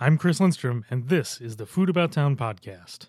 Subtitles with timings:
[0.00, 3.06] I'm Chris Lindstrom, and this is the Food About Town podcast.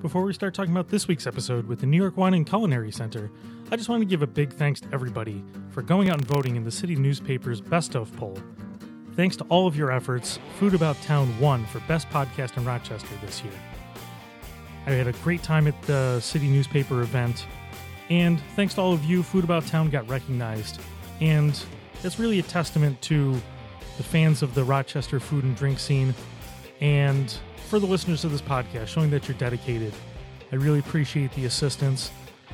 [0.00, 2.90] Before we start talking about this week's episode with the New York Wine and Culinary
[2.90, 3.30] Center,
[3.70, 6.56] I just want to give a big thanks to everybody for going out and voting
[6.56, 8.38] in the city newspaper's Best of poll.
[9.16, 13.14] Thanks to all of your efforts, Food About Town won for Best Podcast in Rochester
[13.20, 13.52] this year.
[14.86, 17.46] I had a great time at the city newspaper event,
[18.08, 20.80] and thanks to all of you, Food About Town got recognized.
[21.20, 21.62] And
[22.02, 23.38] it's really a testament to
[23.96, 26.14] the fans of the Rochester food and drink scene
[26.80, 27.36] and
[27.68, 29.92] for the listeners of this podcast, showing that you're dedicated.
[30.52, 32.10] I really appreciate the assistance,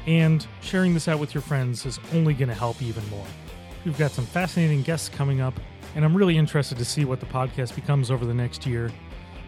[0.06, 3.26] and sharing this out with your friends is only going to help even more.
[3.84, 5.54] We've got some fascinating guests coming up,
[5.94, 8.90] and I'm really interested to see what the podcast becomes over the next year.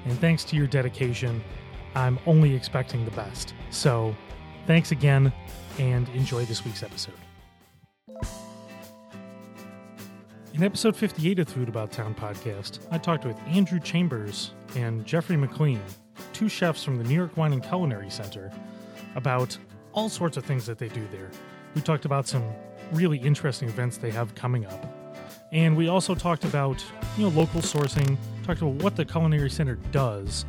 [0.05, 1.43] And thanks to your dedication,
[1.95, 3.55] I'm only expecting the best.
[3.71, 4.15] So,
[4.67, 5.33] thanks again,
[5.79, 7.22] and enjoy this week's episode.
[10.55, 15.07] In episode 58 of the Food About Town podcast, I talked with Andrew Chambers and
[15.07, 15.81] Jeffrey McLean,
[16.35, 18.53] two chefs from the New York Wine and Culinary Center,
[19.15, 19.57] about
[19.95, 21.31] all sorts of things that they do there.
[21.75, 22.45] We talked about some
[22.93, 24.85] really interesting events they have coming up.
[25.53, 26.85] And we also talked about,
[27.17, 30.45] you know, local sourcing, talked about what the Culinary Center does,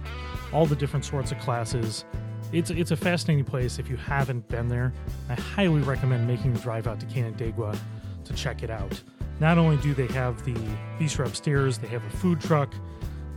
[0.52, 2.04] all the different sorts of classes.
[2.52, 3.80] It's, it's a fascinating place.
[3.80, 4.92] If you haven't been there,
[5.30, 7.78] I highly recommend making the drive out to Canandaigua
[8.26, 9.02] to check it out.
[9.44, 10.54] Not only do they have the
[10.98, 12.74] bistro upstairs, they have a food truck.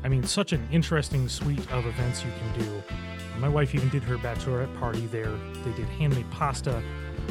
[0.04, 2.82] I mean, such an interesting suite of events you can do.
[3.40, 5.32] My wife even did her bachelorette party there.
[5.64, 6.80] They did handmade pasta.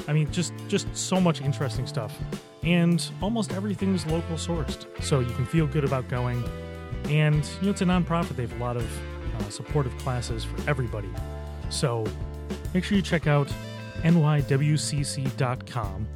[0.09, 2.17] I mean, just just so much interesting stuff.
[2.63, 6.43] And almost everything is local sourced, so you can feel good about going.
[7.05, 8.35] And you know, it's a nonprofit.
[8.35, 8.85] They have a lot of
[9.37, 11.13] uh, supportive classes for everybody.
[11.69, 12.03] So
[12.73, 13.47] make sure you check out
[14.03, 16.07] nywcc.com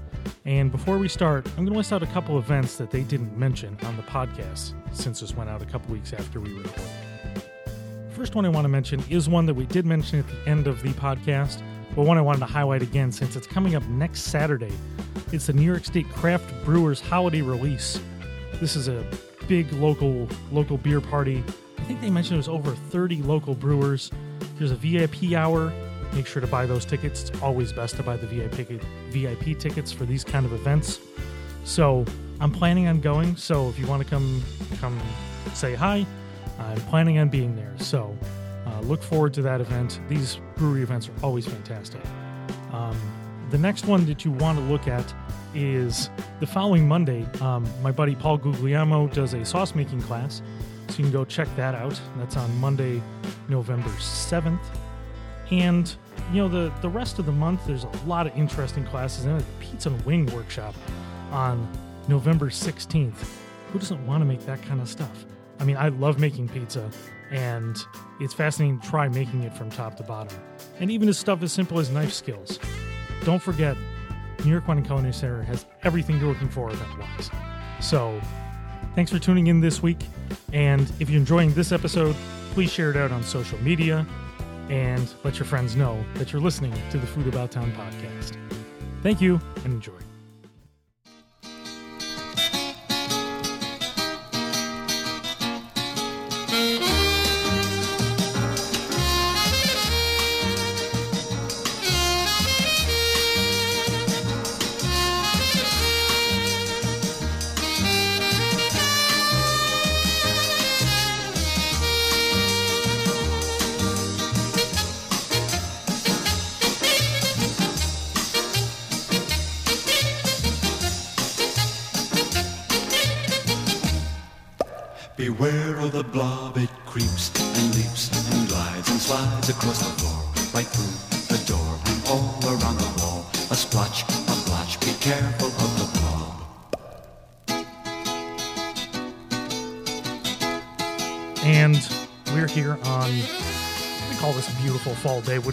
[0.45, 3.37] and before we start, I'm going to list out a couple events that they didn't
[3.37, 6.89] mention on the podcast since this went out a couple weeks after we recorded.
[8.11, 10.67] First one I want to mention is one that we did mention at the end
[10.67, 11.61] of the podcast,
[11.95, 14.73] but one I wanted to highlight again since it's coming up next Saturday.
[15.31, 17.99] It's the New York State Craft Brewers Holiday Release.
[18.55, 19.05] This is a
[19.47, 21.43] big local local beer party.
[21.77, 24.11] I think they mentioned it was over 30 local brewers.
[24.57, 25.71] There's a VIP hour
[26.13, 27.29] Make sure to buy those tickets.
[27.29, 30.99] It's always best to buy the VIP, VIP tickets for these kind of events.
[31.63, 32.05] So
[32.39, 33.35] I'm planning on going.
[33.35, 34.43] So if you want to come,
[34.79, 34.99] come
[35.53, 36.05] say hi.
[36.57, 37.73] I'm planning on being there.
[37.77, 38.17] So
[38.65, 40.01] uh, look forward to that event.
[40.07, 42.01] These brewery events are always fantastic.
[42.71, 42.97] Um,
[43.49, 45.13] the next one that you want to look at
[45.55, 46.09] is
[46.39, 47.25] the following Monday.
[47.41, 50.41] Um, my buddy Paul Guglielmo does a sauce making class,
[50.87, 51.99] so you can go check that out.
[52.17, 53.01] That's on Monday,
[53.47, 54.59] November 7th.
[55.51, 55.93] And
[56.31, 59.25] you know the the rest of the month, there's a lot of interesting classes.
[59.25, 60.75] And the pizza and wing workshop
[61.31, 61.67] on
[62.07, 63.13] November 16th.
[63.71, 65.25] Who doesn't want to make that kind of stuff?
[65.59, 66.89] I mean, I love making pizza,
[67.31, 67.77] and
[68.19, 70.35] it's fascinating to try making it from top to bottom.
[70.79, 72.59] And even as stuff as simple as knife skills.
[73.25, 73.75] Don't forget,
[74.43, 77.29] New York Wine and Culinary Center has everything you're looking for event-wise.
[77.81, 78.19] So,
[78.95, 79.99] thanks for tuning in this week.
[80.53, 82.15] And if you're enjoying this episode,
[82.53, 84.07] please share it out on social media
[84.69, 88.37] and let your friends know that you're listening to the Food About Town podcast.
[89.01, 90.08] Thank you and enjoy.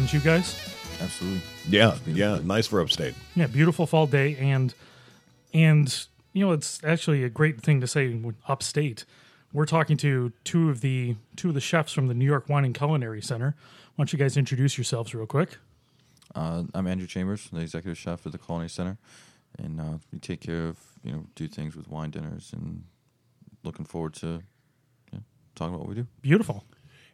[0.06, 0.55] Wouldn't you guys?
[1.00, 1.41] Absolutely.
[1.69, 3.14] Yeah, yeah, nice for upstate.
[3.35, 4.73] Yeah, beautiful fall day, and
[5.53, 8.17] and you know it's actually a great thing to say
[8.47, 9.05] upstate.
[9.53, 12.64] We're talking to two of the two of the chefs from the New York Wine
[12.64, 13.56] and Culinary Center.
[13.97, 15.58] Why don't you guys introduce yourselves real quick?
[16.37, 18.99] Uh, I'm Andrew Chambers, the executive chef at the Culinary Center,
[19.58, 22.85] and uh, we take care of you know do things with wine dinners and
[23.64, 24.44] looking forward to
[25.12, 25.19] yeah,
[25.56, 26.06] talking about what we do.
[26.23, 26.64] Beautiful.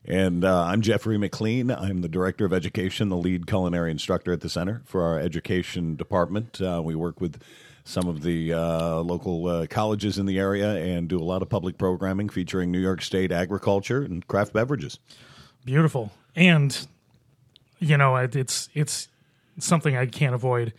[0.04, 1.70] And uh, I'm Jeffrey McLean.
[1.70, 5.94] I'm the Director of Education, the lead culinary instructor at the Center for our education
[5.94, 6.60] department.
[6.60, 7.40] Uh, we work with
[7.84, 11.48] some of the uh, local uh, colleges in the area and do a lot of
[11.48, 14.98] public programming featuring New York State agriculture and craft beverages.
[15.64, 16.10] Beautiful.
[16.34, 16.86] And
[17.78, 19.08] you know, it's it's
[19.58, 20.72] something I can't avoid.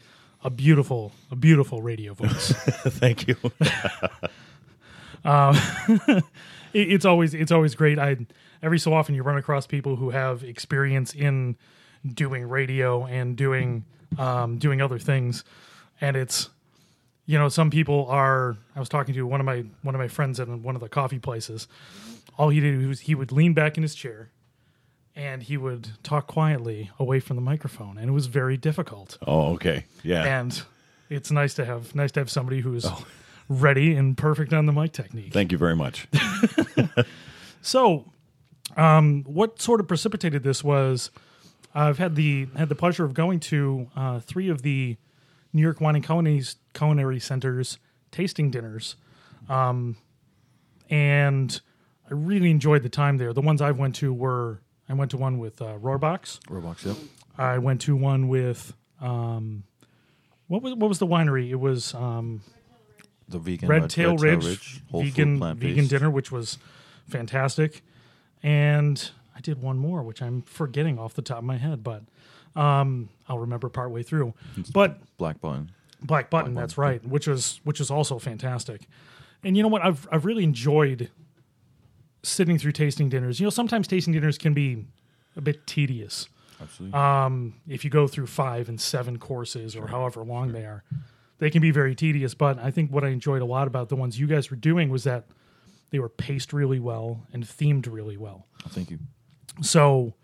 [0.45, 2.51] A beautiful, a beautiful radio voice.
[2.51, 3.37] Thank you.
[5.25, 6.23] it,
[6.73, 7.97] it's always it's always great.
[7.97, 8.17] I
[8.63, 11.57] every so often you run across people who have experience in
[12.05, 13.85] doing radio and doing
[14.17, 15.43] um, doing other things,
[16.01, 16.49] and it's
[17.25, 18.57] you know some people are.
[18.75, 20.89] I was talking to one of my one of my friends at one of the
[20.89, 21.67] coffee places.
[22.37, 24.29] All he did was he would lean back in his chair.
[25.15, 29.19] And he would talk quietly away from the microphone, and it was very difficult.
[29.27, 29.85] oh, okay.
[30.01, 30.23] Yeah.
[30.23, 30.59] And
[31.07, 32.87] it's nice to have nice to have somebody who's
[33.47, 35.31] ready and perfect on the mic technique.
[35.31, 36.07] Thank you very much.
[37.65, 38.11] So,
[38.77, 41.11] um, what sort of precipitated this was
[41.75, 44.97] I've had the had the pleasure of going to uh, three of the
[45.51, 46.43] New York Wine and Culinary,
[46.73, 47.77] Culinary Center's
[48.11, 48.95] tasting dinners,
[49.49, 49.97] um,
[50.89, 51.59] and
[52.09, 53.33] I really enjoyed the time there.
[53.33, 56.39] The ones I went to were I went to one with uh, Rohrbach.
[56.47, 56.97] Rohrbach, yep.
[57.37, 59.63] I went to one with um,
[60.47, 61.49] what was what was the winery?
[61.49, 62.41] It was um,
[63.29, 65.69] The vegan Red, Tail Ridge, whole vegan plant-based.
[65.69, 66.57] vegan dinner, which was
[67.07, 67.81] fantastic.
[68.43, 72.03] And I did one more, which I'm forgetting off the top of my head, but
[72.55, 74.33] um, I'll remember partway through.
[74.73, 75.71] But Black button.
[76.01, 78.87] Black Button, that's right, which was which was also fantastic.
[79.43, 79.83] And you know what?
[79.83, 81.09] I've I've really enjoyed
[82.23, 83.39] sitting through tasting dinners.
[83.39, 84.85] You know, sometimes tasting dinners can be
[85.35, 86.27] a bit tedious
[86.61, 86.99] Absolutely.
[86.99, 90.83] um, if you go through five and seven courses or however long they are.
[91.39, 93.95] They can be very tedious, but I think what I enjoyed a lot about the
[93.95, 95.25] ones you guys were doing was that
[95.93, 98.47] they were paced really well and themed really well.
[98.69, 98.97] Thank you.
[99.61, 100.15] So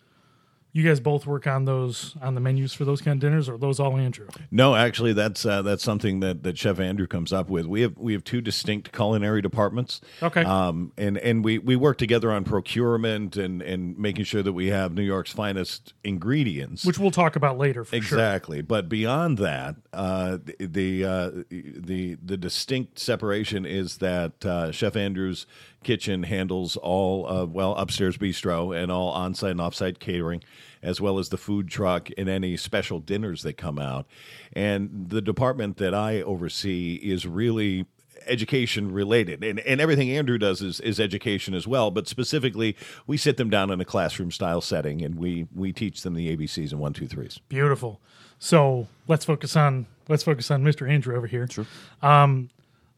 [0.72, 3.56] you guys both work on those on the menus for those kind of dinners, or
[3.56, 4.28] are those all Andrew?
[4.52, 7.66] No, actually, that's uh, that's something that, that Chef Andrew comes up with.
[7.66, 10.00] We have we have two distinct culinary departments.
[10.22, 10.44] Okay.
[10.44, 14.68] Um, and and we, we work together on procurement and, and making sure that we
[14.68, 16.86] have New York's finest ingredients.
[16.86, 17.98] Which we'll talk about later for sure.
[17.98, 24.72] Exactly, but beyond that, uh, the the, uh, the the distinct separation is that uh,
[24.72, 25.48] Chef Andrew's
[25.84, 30.44] kitchen handles all of, well upstairs bistro and all on-site and off-site catering,
[30.84, 34.06] as well as the food truck and any special dinners that come out.
[34.54, 37.86] And the department that I oversee is really
[38.28, 42.76] education related and, and everything andrew does is, is education as well but specifically
[43.08, 46.36] we sit them down in a classroom style setting and we we teach them the
[46.36, 48.00] abcs and one two threes Beautiful.
[48.40, 50.90] So let's focus on let's focus on Mr.
[50.90, 51.48] Andrew over here.
[51.52, 51.66] Sure.
[52.02, 52.50] Um,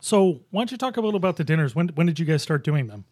[0.02, 1.76] So why don't you talk a little about the dinners?
[1.76, 3.06] When when did you guys start doing them?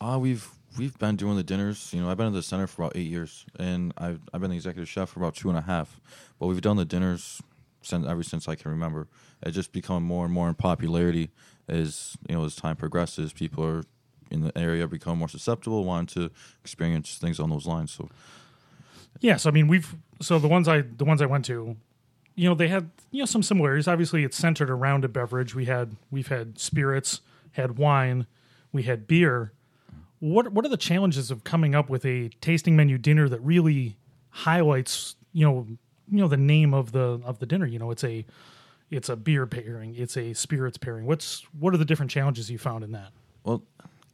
[0.00, 0.48] Uh, we've
[0.78, 1.92] we've been doing the dinners.
[1.92, 4.50] You know, I've been at the center for about eight years, and I've I've been
[4.50, 6.00] the executive chef for about two and a half.
[6.38, 7.42] But we've done the dinners
[7.82, 9.08] since ever since I can remember.
[9.42, 11.30] It's just become more and more in popularity
[11.68, 13.32] as you know as time progresses.
[13.32, 13.82] People are
[14.30, 17.90] in the area become more susceptible, wanting to experience things on those lines.
[17.90, 18.08] So
[19.20, 21.76] Yes, I mean we've so the ones I the ones I went to,
[22.36, 23.88] you know, they had you know some similarities.
[23.88, 25.54] Obviously, it's centered around a beverage.
[25.54, 27.22] We had we've had spirits,
[27.52, 28.26] had wine,
[28.72, 29.52] we had beer.
[30.20, 33.96] What what are the challenges of coming up with a tasting menu dinner that really
[34.30, 35.66] highlights you know
[36.08, 37.66] you know the name of the of the dinner?
[37.66, 38.26] You know, it's a
[38.90, 41.06] it's a beer pairing, it's a spirits pairing.
[41.06, 43.12] What's what are the different challenges you found in that?
[43.44, 43.62] Well,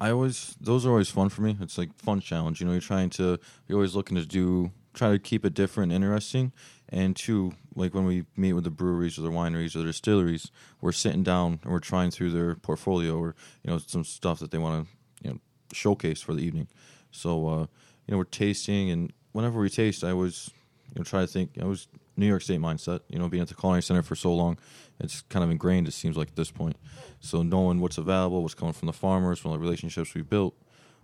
[0.01, 1.57] I always those are always fun for me.
[1.61, 2.61] It's like fun challenge.
[2.61, 5.93] You know, you're trying to you're always looking to do try to keep it different
[5.93, 6.53] interesting.
[6.89, 10.51] And two, like when we meet with the breweries or the wineries or the distilleries,
[10.81, 14.51] we're sitting down and we're trying through their portfolio or you know some stuff that
[14.51, 15.41] they want to you know
[15.73, 16.69] showcase for the evening.
[17.11, 17.67] So uh,
[18.07, 20.51] you know we're tasting, and whenever we taste, I was
[20.95, 21.53] you know try to think.
[21.61, 23.01] I was New York State mindset.
[23.09, 24.59] You know, being at the Culinary Center for so long,
[25.01, 25.89] it's kind of ingrained.
[25.89, 26.77] It seems like at this point.
[27.21, 30.55] So knowing what's available, what's coming from the farmers, from the relationships we built.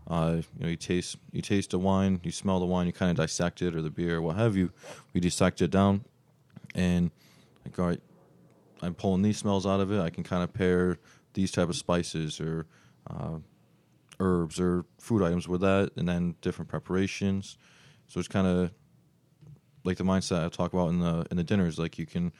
[0.08, 3.10] Uh, you know, you taste you taste the wine, you smell the wine, you kind
[3.10, 4.72] of dissect it or the beer, what have you.
[5.12, 6.04] We dissect it down,
[6.74, 7.10] and
[7.64, 8.00] like, all right,
[8.82, 10.00] I'm pulling these smells out of it.
[10.00, 10.98] I can kind of pair
[11.34, 12.66] these type of spices or
[13.10, 13.38] uh,
[14.18, 17.58] herbs or food items with that, and then different preparations.
[18.06, 18.70] So it's kind of
[19.84, 21.78] like the mindset I talk about in the in the dinners.
[21.78, 22.32] Like you can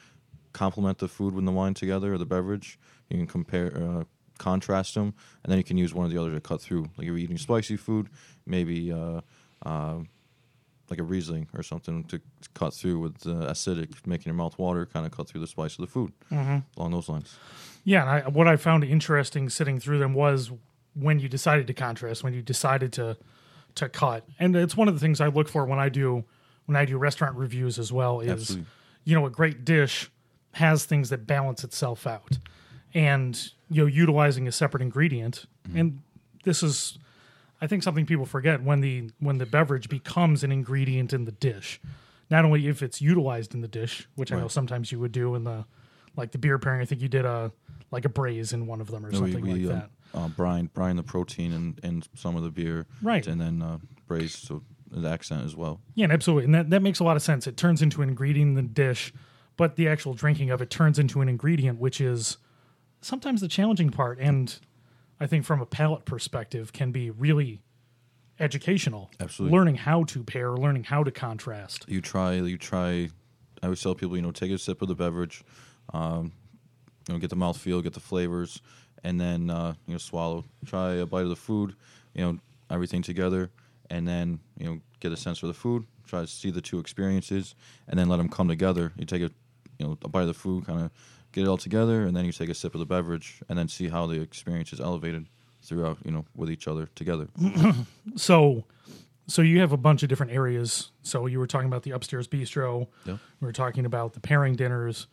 [0.53, 2.79] complement the food with the wine together or the beverage.
[3.09, 4.03] You can compare, uh,
[4.39, 6.81] contrast them, and then you can use one or the other to cut through.
[6.97, 8.09] Like if you're eating spicy food,
[8.47, 9.21] maybe uh,
[9.63, 9.99] uh,
[10.89, 12.19] like a Riesling or something to,
[12.55, 15.73] cut through with uh, acidic, making your mouth water, kind of cut through the spice
[15.77, 16.11] of the food.
[16.77, 17.37] Along those lines.
[17.83, 20.51] Yeah, and I, what I found interesting sitting through them was
[20.95, 23.17] when you decided to contrast, when you decided to
[23.75, 24.25] to cut.
[24.39, 26.23] And it's one of the things I look for when I do
[26.65, 28.65] when I do restaurant reviews as well is Absolutely.
[29.05, 30.11] you know a great dish
[30.53, 32.37] has things that balance itself out.
[32.93, 36.01] And you know utilizing a separate ingredient and
[36.43, 36.97] this is
[37.61, 41.31] I think something people forget when the when the beverage becomes an ingredient in the
[41.33, 41.79] dish.
[42.31, 45.35] Not only if it's utilized in the dish, which I know sometimes you would do
[45.35, 45.65] in the
[46.15, 46.81] like the beer pairing.
[46.81, 47.51] I think you did a
[47.91, 49.79] like a braise in one of them or No, we, something we like uh,
[50.13, 50.19] that.
[50.19, 53.25] uh, brine brine the protein and, and some of the beer, Right.
[53.27, 53.77] and then uh,
[54.07, 55.81] braise so the accent as well.
[55.95, 57.45] Yeah, absolutely, and that, that makes a lot of sense.
[57.45, 59.13] It turns into an ingredient in the dish,
[59.57, 62.37] but the actual drinking of it turns into an ingredient, which is
[63.01, 64.19] sometimes the challenging part.
[64.19, 64.57] And
[65.19, 67.61] I think from a palate perspective, can be really
[68.39, 69.11] educational.
[69.19, 69.57] Absolutely.
[69.57, 71.85] learning how to pair, learning how to contrast.
[71.87, 73.09] You try you try.
[73.61, 75.43] I always tell people, you know, take a sip of the beverage,
[75.93, 76.31] um,
[77.07, 78.61] you know, get the mouthfeel, get the flavors,
[79.03, 80.45] and then uh, you know, swallow.
[80.65, 81.75] Try a bite of the food,
[82.13, 82.39] you know,
[82.69, 83.51] everything together,
[83.89, 85.85] and then you know, get a sense for the food.
[86.07, 87.55] Try to see the two experiences,
[87.87, 88.93] and then let them come together.
[88.97, 89.31] You take a,
[89.77, 90.91] you know, a bite of the food, kind of
[91.31, 93.67] get it all together, and then you take a sip of the beverage, and then
[93.67, 95.27] see how the experience is elevated
[95.61, 97.27] throughout, you know, with each other together.
[98.15, 98.63] So,
[99.27, 100.89] so you have a bunch of different areas.
[101.03, 102.87] So you were talking about the upstairs bistro.
[103.05, 103.17] Yeah.
[103.39, 105.07] We were talking about the pairing dinners,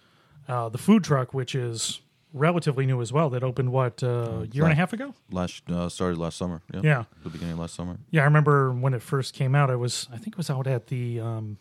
[0.49, 2.01] uh, the food truck, which is
[2.33, 3.29] relatively new as well.
[3.31, 5.15] That opened what uh, a year and a half ago.
[5.31, 6.63] Last uh, started last summer.
[6.73, 7.05] Yeah, Yeah.
[7.23, 7.99] the beginning of last summer.
[8.11, 9.71] Yeah, I remember when it first came out.
[9.71, 11.59] I was, I think, it was out at the, um,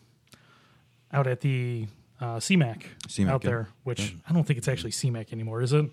[1.12, 1.86] out at the
[2.20, 3.50] uh, CMAC, CMAC, out yeah.
[3.50, 3.68] there.
[3.84, 5.86] Which I don't think it's actually CMAC anymore, is it?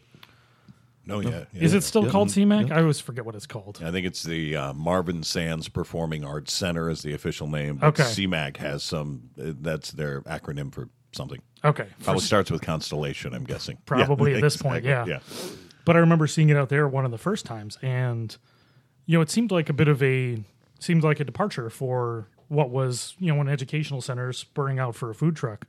[1.06, 1.44] No, yeah.
[1.54, 1.80] Is yeah.
[1.80, 2.12] it still Yeah.
[2.12, 2.70] called CMAC?
[2.70, 2.78] Yeah.
[2.78, 3.82] I always forget what it's called.
[3.84, 7.76] I think it's the uh, Marvin Sands Performing Arts Center is the official name.
[7.76, 8.04] But Okay.
[8.04, 9.30] CMAC has some.
[9.38, 11.42] Uh, that's their acronym for something.
[11.66, 13.34] Okay, Probably For- starts with Constellation.
[13.34, 13.78] I'm guessing.
[13.86, 15.14] Probably Yeah, at this point, exactly.
[15.14, 15.20] yeah.
[15.86, 18.36] but I remember seeing it out there one of the first times, and
[19.06, 20.42] you know, it seemed like a bit of a
[20.80, 25.10] seemed like a departure for what was you know an educational center spurring out for
[25.10, 25.68] a food truck.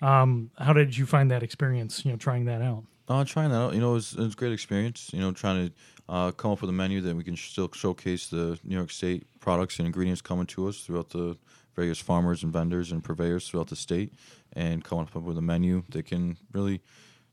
[0.00, 2.04] Um, how did you find that experience?
[2.04, 2.84] You know, trying that out.
[3.08, 5.10] Uh, trying that out, you know, it was, it was a great experience.
[5.12, 5.74] You know, trying to
[6.08, 9.26] uh, come up with a menu that we can still showcase the New York State
[9.40, 11.36] products and ingredients coming to us throughout the
[11.74, 14.12] various farmers and vendors and purveyors throughout the state,
[14.54, 16.82] and coming up with a menu that can really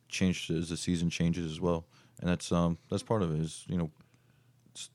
[0.07, 1.85] change as the season changes as well.
[2.21, 3.41] And that's um that's part of it.
[3.41, 3.91] Is you know,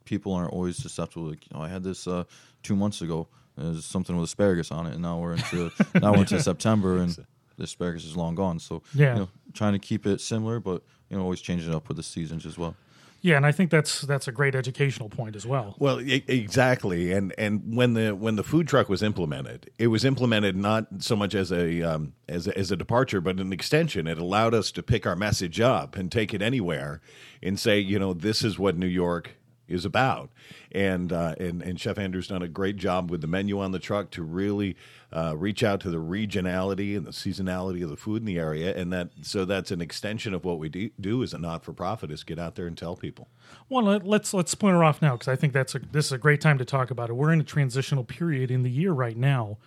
[0.04, 1.28] people aren't always susceptible.
[1.28, 2.24] Like, you know, I had this uh,
[2.62, 3.28] two months ago.
[3.56, 7.16] There's something with asparagus on it, and now we're into now we're into September, and
[7.60, 8.58] the asparagus is long gone.
[8.58, 9.14] So Yeah.
[9.14, 11.96] you know, trying to keep it similar, but you know, always changing it up with
[11.96, 12.74] the seasons as well.
[13.22, 15.74] Yeah, and I think that's that's a great educational point as well.
[15.78, 20.06] Well, e- exactly, and and when the when the food truck was implemented, it was
[20.06, 24.06] implemented not so much as a um, as a, as a departure, but an extension.
[24.06, 27.02] It allowed us to pick our message up and take it anywhere,
[27.42, 29.36] and say, you know, this is what New York
[29.70, 30.30] is about.
[30.72, 33.78] And uh, and and Chef Andrew's done a great job with the menu on the
[33.78, 34.76] truck to really
[35.12, 38.76] uh, reach out to the regionality and the seasonality of the food in the area,
[38.76, 41.72] and that so that's an extension of what we do, do as a not for
[41.72, 43.28] profit is get out there and tell people.
[43.68, 46.18] Well, let, let's let's splinter off now because I think that's a, this is a
[46.18, 47.14] great time to talk about it.
[47.14, 49.58] We're in a transitional period in the year right now.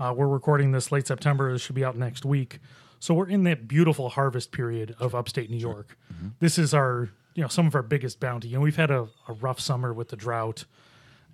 [0.00, 1.52] Uh, we're recording this late September.
[1.52, 2.60] This should be out next week.
[3.00, 5.96] So we're in that beautiful harvest period of upstate New York.
[6.40, 8.48] This is our you know some of our biggest bounty.
[8.48, 10.64] You know we've had a, a rough summer with the drought,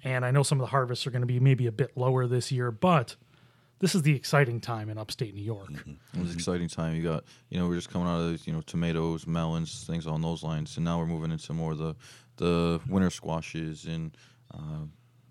[0.02, 2.26] and I know some of the harvests are going to be maybe a bit lower
[2.26, 3.16] this year, but
[3.80, 5.70] this is the exciting time in upstate New York.
[5.70, 6.94] It was an exciting time.
[6.94, 10.22] You got, you know, we're just coming out of, you know, tomatoes, melons, things along
[10.22, 11.94] those lines, and now we're moving into more of the
[12.36, 14.16] the winter squashes and
[14.52, 14.86] uh,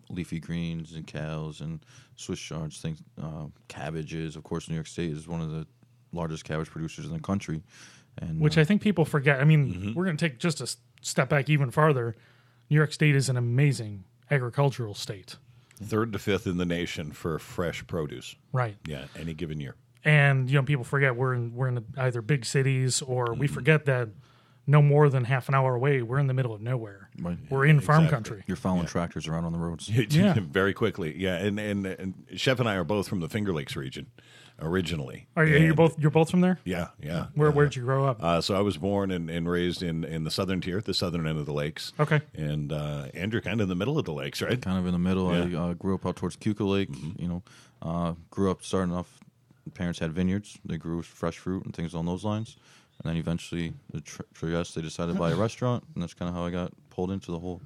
[0.10, 1.80] leafy greens and kales and
[2.16, 4.36] Swiss chards, things, uh, cabbages.
[4.36, 5.66] Of course, New York State is one of the
[6.12, 7.62] largest cabbage producers in the country,
[8.18, 9.40] and which uh, I think people forget.
[9.40, 9.94] I mean, Mm-hmm.
[9.94, 12.16] we're going to take just a step back even farther.
[12.70, 15.36] New York State is an amazing agricultural state,
[15.82, 18.36] Third to fifth in the nation for fresh produce.
[18.52, 18.78] right?
[18.88, 19.76] Yeah, any given year.
[20.06, 23.54] And you know, people forget we're in we're in either big cities or we Mm-hmm.
[23.54, 24.10] forget that
[24.66, 27.10] no more than half an hour away, we're in the middle of nowhere.
[27.22, 27.38] Right.
[27.50, 28.16] We're in farm Exactly.
[28.16, 28.44] country.
[28.48, 29.90] you're following tractors around on the roads.
[30.10, 30.36] Yeah.
[30.40, 31.14] very quickly.
[31.18, 34.08] Yeah, and, and and Chef and I are both from the Finger Lakes region
[34.62, 35.28] originally.
[35.36, 36.60] Are you, you're both you're both from there?
[36.64, 37.28] Yeah, yeah.
[37.36, 38.24] Where Uh, where'd you grow up?
[38.24, 41.28] Uh, so I was born and, and raised in, in the southern tier, the southern
[41.28, 41.94] end of the lakes.
[42.00, 42.22] Okay.
[42.34, 44.62] And uh, Andrew, kind of in the middle of the lakes, right?
[44.62, 45.34] kind of in the middle.
[45.34, 45.44] Yeah.
[45.46, 45.58] Mm-hmm.
[45.58, 46.90] I uh, grew up out towards Keuka Lake.
[47.18, 47.44] You know,
[47.82, 49.20] uh, grew up starting off.
[49.74, 50.60] Parents had vineyards.
[50.66, 52.58] They grew fresh fruit and things along those lines.
[53.04, 56.30] And then eventually, the tr- Trieste, they decided to buy a restaurant, and that's kind
[56.30, 57.62] of how I got pulled into the whole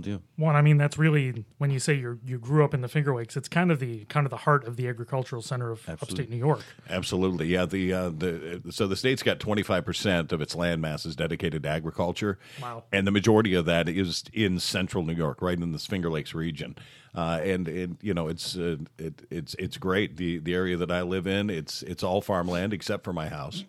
[0.00, 0.22] deal.
[0.36, 3.14] One, I mean, that's really when you say you you grew up in the Finger
[3.14, 3.36] Lakes.
[3.36, 6.36] It's kind of the kind of the heart of the agricultural center of upstate New
[6.36, 6.62] York.
[6.88, 7.64] Absolutely, yeah.
[7.64, 11.16] The uh, the so the state's got twenty five percent of its land mass is
[11.16, 12.38] dedicated to agriculture.
[12.60, 12.84] Wow.
[12.92, 16.34] And the majority of that is in central New York, right in the Finger Lakes
[16.34, 16.76] region.
[17.14, 20.18] Uh, and and you know it's uh, it, it's it's great.
[20.18, 23.64] The the area that I live in, it's it's all farmland except for my house,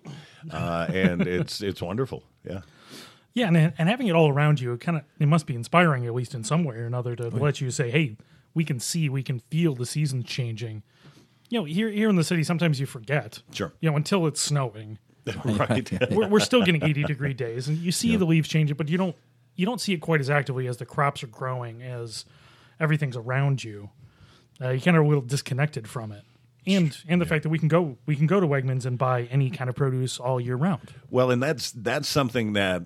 [0.52, 2.24] uh, and it's it's wonderful.
[2.44, 2.62] Yeah.
[3.40, 6.06] Yeah, and and having it all around you, it kind of it must be inspiring
[6.06, 8.18] at least in some way or another to let you say, "Hey,
[8.54, 10.84] we can see, we can feel the seasons changing."
[11.50, 13.42] You know, here here in the city, sometimes you forget.
[13.54, 13.72] Sure.
[13.80, 15.00] You know, until it's snowing,
[15.46, 16.12] right.
[16.12, 18.98] we're, we're still getting eighty degree days, and you see the leaves changing, but you
[18.98, 19.16] don't
[19.56, 22.26] you don't see it quite as actively as the crops are growing, as
[22.78, 23.90] everything's around you.
[24.62, 26.26] Uh, you kind of a little disconnected from it,
[26.68, 29.24] and and the fact that we can go we can go to Wegmans and buy
[29.32, 30.94] any kind of produce all year round.
[31.10, 32.84] Well, and that's that's something that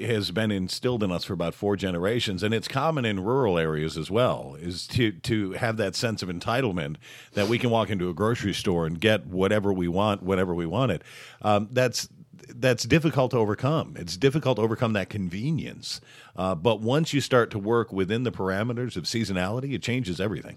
[0.00, 3.96] has been instilled in us for about four generations, and it's common in rural areas
[3.96, 4.56] as well.
[4.60, 6.96] Is to to have that sense of entitlement
[7.34, 10.66] that we can walk into a grocery store and get whatever we want, whenever we
[10.66, 11.02] want it.
[11.42, 12.08] Um, that's
[12.50, 13.94] that's difficult to overcome.
[13.98, 16.00] It's difficult to overcome that convenience.
[16.34, 20.56] Uh, but once you start to work within the parameters of seasonality, it changes everything.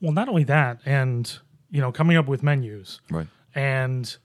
[0.00, 1.38] Well, not only that, and
[1.70, 3.26] you know, coming up with menus, Right.
[3.54, 4.16] and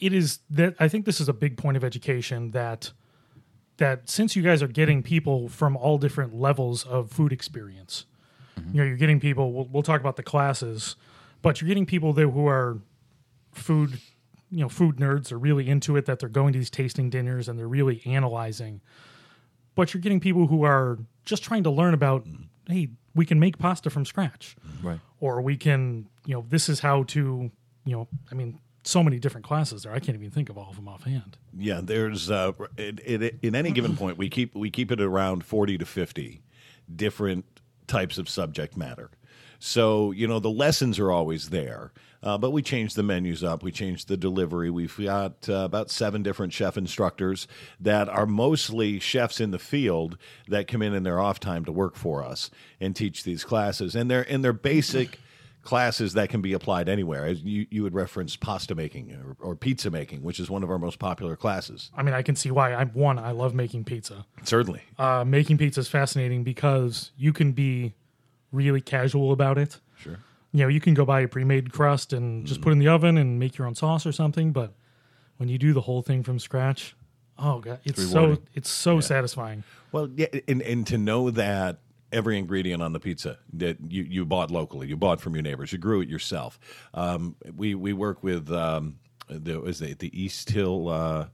[0.00, 2.92] it is that I think this is a big point of education that
[3.78, 8.06] that since you guys are getting people from all different levels of food experience,
[8.58, 8.74] mm-hmm.
[8.74, 9.52] you know, you're getting people.
[9.52, 10.96] We'll, we'll talk about the classes,
[11.42, 12.78] but you're getting people there who are
[13.52, 14.00] food,
[14.50, 15.32] you know, food nerds.
[15.32, 16.06] Are really into it.
[16.06, 18.80] That they're going to these tasting dinners and they're really analyzing.
[19.74, 22.26] But you're getting people who are just trying to learn about.
[22.68, 25.00] Hey, we can make pasta from scratch Right.
[25.20, 27.50] or we can you know this is how to
[27.84, 30.70] you know i mean so many different classes there i can't even think of all
[30.70, 34.70] of them offhand Yeah, there's uh, it, it, in any given point we keep we
[34.70, 36.42] keep it around forty to fifty
[36.94, 37.44] different
[37.86, 39.10] types of subject matter.
[39.58, 43.62] So you know the lessons are always there, uh, but we change the menus up.
[43.62, 44.68] We change the delivery.
[44.70, 47.48] We've got uh, about seven different chef instructors
[47.80, 51.72] that are mostly chefs in the field that come in in their off time to
[51.72, 52.50] work for us
[52.80, 53.96] and teach these classes.
[53.96, 55.18] And they're and they're basic
[55.66, 57.26] classes that can be applied anywhere.
[57.26, 60.70] As you, you would reference pasta making or, or pizza making, which is one of
[60.70, 61.90] our most popular classes.
[61.96, 64.80] i mean i can see why i'm one i love making pizza Certainly.
[64.98, 67.92] uh, making pizza is fascinating because you can be
[68.52, 70.18] really casual about it Sure.
[70.52, 72.88] you know you can go buy a pre-made crust and just put it in the
[72.88, 74.72] oven and make your own sauce or something but
[75.38, 76.94] when you do the whole thing from scratch
[77.38, 81.78] oh god it's, so it's so satisfying Well, yeah, and, and to know that
[82.12, 85.72] every ingredient on the pizza that you, you bought locally, you bought from your neighbors,
[85.72, 86.58] you grew it yourself.
[86.94, 88.96] Um, we we work with um,
[89.28, 91.26] the is the, the East Hill uh,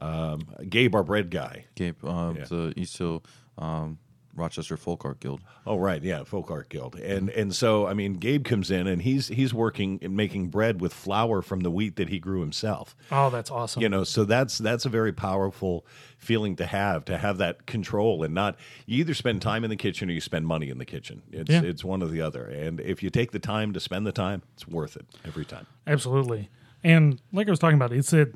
[0.00, 1.66] um, Gabe, our bread guy.
[1.74, 2.44] Gabe, uh, Yeah.
[2.44, 3.24] the East Hill
[3.58, 3.98] um,
[4.34, 5.40] Rochester Folk Art Guild.
[5.66, 9.02] Oh right, yeah, Folk Art Guild, and and so I mean, Gabe comes in and
[9.02, 12.94] he's he's working and making bread with flour from the wheat that he grew himself.
[13.10, 15.84] oh that's awesome you know so that's that's a very powerful
[16.18, 19.76] feeling to have to have that control and not you either spend time in the
[19.76, 21.62] kitchen or you spend money in the kitchen it's Yeah.
[21.62, 24.42] it's one or the other and if you take the time to spend the time
[24.54, 26.48] it's worth it every time Absolutely.
[26.84, 28.32] And like I was talking about, it's that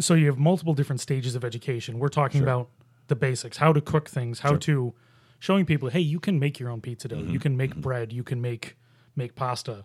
[0.00, 1.98] so you have multiple different stages of education.
[1.98, 2.68] We're talking about
[3.08, 4.94] the basics, how to cook things, how to
[5.38, 7.32] showing people, hey, you can make your own pizza dough, mm-hmm.
[7.32, 7.80] you can make mm-hmm.
[7.80, 8.76] bread, you can make
[9.16, 9.84] make pasta.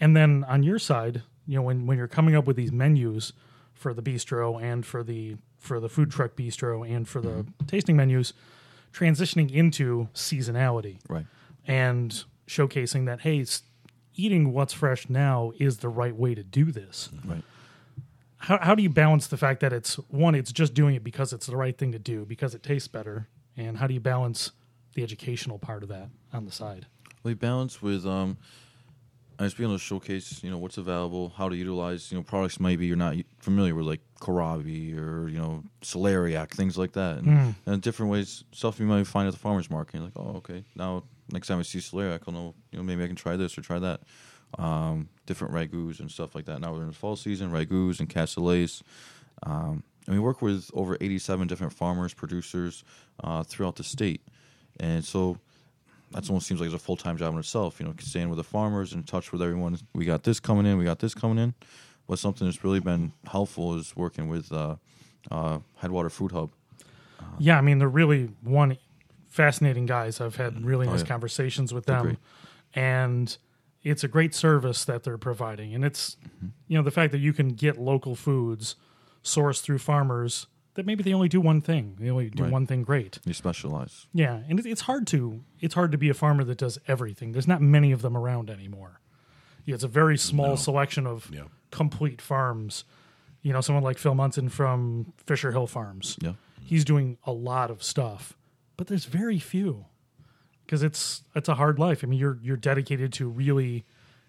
[0.00, 3.32] And then on your side, you know, when when you're coming up with these menus
[3.72, 7.66] for the bistro and for the for the food truck bistro and for the mm-hmm.
[7.66, 8.32] tasting menus,
[8.92, 10.98] transitioning into seasonality.
[11.08, 11.26] Right.
[11.66, 13.42] and showcasing that hey
[14.16, 17.08] eating what's fresh now is the right way to do this.
[17.24, 17.42] Right.
[18.36, 21.32] how, how do you balance the fact that it's one it's just doing it because
[21.32, 23.28] it's the right thing to do because it tastes better?
[23.56, 24.52] And how do you balance
[24.94, 26.86] the educational part of that on the side
[27.22, 28.36] We balance with um,
[29.38, 32.22] and just being able to showcase, you know, what's available, how to utilize, you know,
[32.22, 37.18] products maybe you're not familiar with, like kohlrabi or you know, celeriac, things like that,
[37.18, 37.28] and,
[37.66, 39.94] and different ways stuff you might find at the farmers market.
[39.94, 41.02] You're like, oh, okay, now
[41.32, 43.62] next time I see celeriac, I'll know, you know, maybe I can try this or
[43.62, 44.00] try that.
[44.56, 46.60] Um, different ragouts and stuff like that.
[46.60, 48.84] Now we're in the fall season, ragouts and cassoulets.
[49.42, 52.84] Um, and we work with over 87 different farmers, producers
[53.24, 54.22] uh, throughout the state.
[54.80, 55.38] And so
[56.10, 57.80] that's almost seems like it's a full time job in itself.
[57.80, 59.78] You know, staying with the farmers, in touch with everyone.
[59.94, 60.78] We got this coming in.
[60.78, 61.54] We got this coming in.
[62.06, 64.76] But something that's really been helpful is working with uh,
[65.30, 66.50] uh, Headwater Food Hub.
[67.38, 68.76] yeah i mean they're really one
[69.28, 71.06] fascinating guys i've had really nice yeah.
[71.06, 72.18] conversations with them
[72.74, 73.38] and
[73.82, 76.16] it's a great service that they're providing and it's
[76.68, 78.76] you know the fact that you can get local foods
[79.22, 81.96] sourced through farmers that maybe they only do one thing.
[81.98, 82.52] They only do Right.
[82.52, 83.18] one thing great.
[83.24, 84.06] You specialize.
[84.12, 87.32] Yeah, and it, it's hard to it's hard to be a farmer that does everything.
[87.32, 89.00] There's not many of them around anymore.
[89.64, 91.44] Yeah, it's a very small selection of Yeah.
[91.70, 92.84] complete farms.
[93.42, 96.16] You know, someone like Phil Munson from Fisher Hill Farms.
[96.20, 96.32] Yeah.
[96.62, 98.36] He's doing a lot of stuff,
[98.76, 99.84] but there's very few
[100.64, 102.02] because it's it's a hard life.
[102.02, 103.84] I mean, you're you're dedicated to really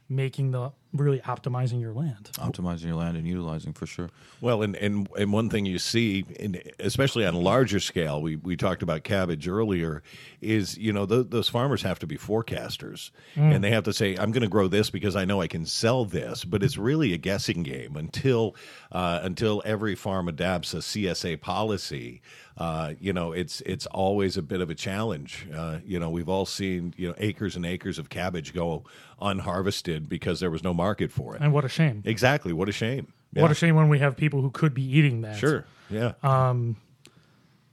[0.10, 2.32] making the really optimizing your land.
[2.34, 4.10] Optimizing your land and utilizing for sure.
[4.42, 8.36] Well, and, and and one thing you see, in, especially on a larger scale, we,
[8.36, 10.04] we talked about cabbage earlier,
[10.42, 14.16] is you know th- those farmers have to be forecasters, and they have to say,
[14.16, 16.46] I'm going to grow this because I know I can sell this.
[16.46, 18.56] But it's really a guessing game until
[18.92, 22.22] uh, until every farm adapts a CSA policy.
[22.58, 25.46] Uh, you know, it's it's always a bit of a challenge.
[25.54, 28.84] Uh, you know, we've all seen you know acres and acres of cabbage go
[29.22, 31.42] unharvested because there was no market for it.
[31.42, 32.04] And what a shame.
[32.06, 32.54] Exactly.
[32.54, 33.14] What a shame.
[33.34, 35.38] What a shame when we have people who could be eating that.
[35.38, 35.66] Sure.
[35.90, 36.14] Yeah.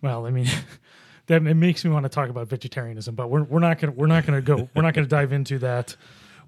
[0.02, 0.48] Well, I mean,
[1.26, 4.06] that it makes me want to talk about vegetarianism, but we're we're not gonna we're
[4.06, 5.96] not gonna go we're not gonna dive into that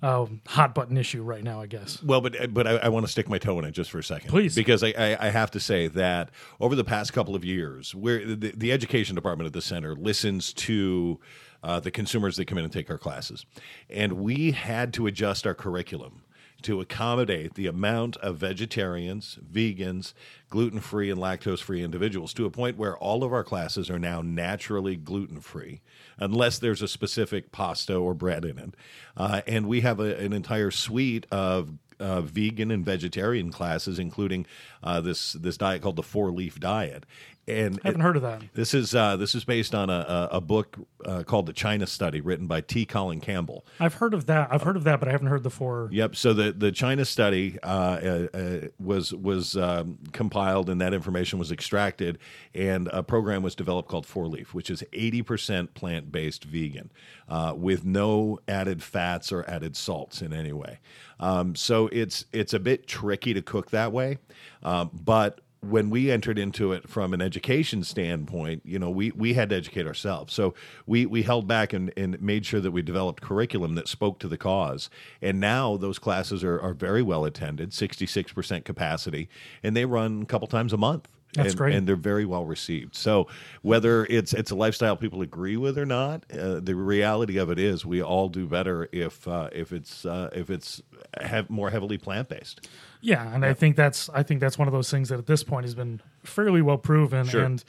[0.03, 1.61] um, hot button issue right now.
[1.61, 2.03] I guess.
[2.03, 4.05] Well, but but I, I want to stick my toe in it just for a
[4.05, 4.55] second, Please.
[4.55, 8.24] because I, I, I have to say that over the past couple of years, where
[8.27, 11.20] the, the education department at the center listens to
[11.62, 13.46] uh, the consumers that come in and take our classes,
[13.88, 16.24] and we had to adjust our curriculum
[16.64, 20.12] to accommodate the amount of vegetarians, vegans,
[20.48, 23.98] gluten free, and lactose free individuals to a point where all of our classes are
[23.98, 25.81] now naturally gluten free,
[26.18, 28.74] unless there's a specific pasta or bread in it.
[29.16, 34.46] Uh, and we have a, an entire suite of uh, vegan and vegetarian classes, including
[34.83, 37.05] uh, this this diet called the four leaf diet.
[37.46, 38.42] And I haven't heard of that.
[38.54, 41.87] this is uh, this is based on a, a, a book uh, called the China
[41.87, 42.87] Study, written by T.
[42.87, 43.66] Colin Campbell.
[43.78, 44.48] I've heard of that.
[44.50, 45.88] I've heard of that, but I haven't heard the four.
[45.92, 46.16] Yep.
[46.16, 51.38] So the, the China study uh, uh, uh, was was um, compiled, and that information
[51.38, 52.18] was extracted,
[52.54, 56.90] and a program was developed called Four Leaf, which is eighty percent plant based vegan,
[57.28, 60.78] uh, with no added fats or added salts in any way.
[61.20, 64.18] Um, so it's it's a bit tricky to cook that way,
[64.62, 69.35] um, but when we entered into it from an education standpoint, you know, we, we
[69.35, 70.33] had to educate ourselves.
[70.33, 70.55] So
[70.87, 74.29] we, we held back and, and made sure that we developed curriculum that spoke to
[74.29, 74.90] the cause.
[75.20, 79.29] And now those classes are, are very well attended, 66% capacity,
[79.62, 81.09] and they run a couple times a month.
[81.35, 81.75] That's and, great.
[81.75, 82.94] and they're very well received.
[82.94, 83.29] So
[83.62, 87.59] whether it's it's a lifestyle people agree with or not, uh, the reality of it
[87.59, 90.81] is we all do better if uh, if it's uh, if it's
[91.20, 92.68] have more heavily plant based.
[93.01, 95.42] Yeah, and I think that's I think that's one of those things that at this
[95.44, 97.27] point has been fairly well proven.
[97.27, 97.42] Sure.
[97.44, 97.62] And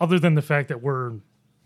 [0.00, 1.14] other than the fact that we're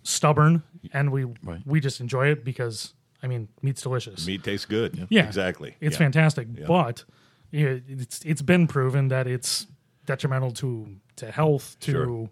[0.03, 1.61] stubborn and we Right.
[1.67, 4.27] we just enjoy it because I mean meat's delicious.
[4.27, 5.07] Meat tastes good.
[5.11, 5.77] Yeah, exactly.
[5.81, 5.99] It's Yeah.
[5.99, 7.05] fantastic, but
[7.51, 9.67] yeah, it's it's been proven that it's
[10.07, 12.31] detrimental to to health, to Sure.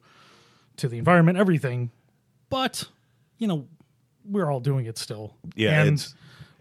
[0.76, 1.90] to the environment, everything.
[2.48, 2.88] But
[3.38, 3.66] you know,
[4.24, 5.34] we're all doing it still.
[5.54, 6.06] Yeah, and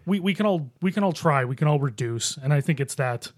[0.06, 2.80] we we can all we can all try, we can all reduce, and I think
[2.80, 3.30] it's that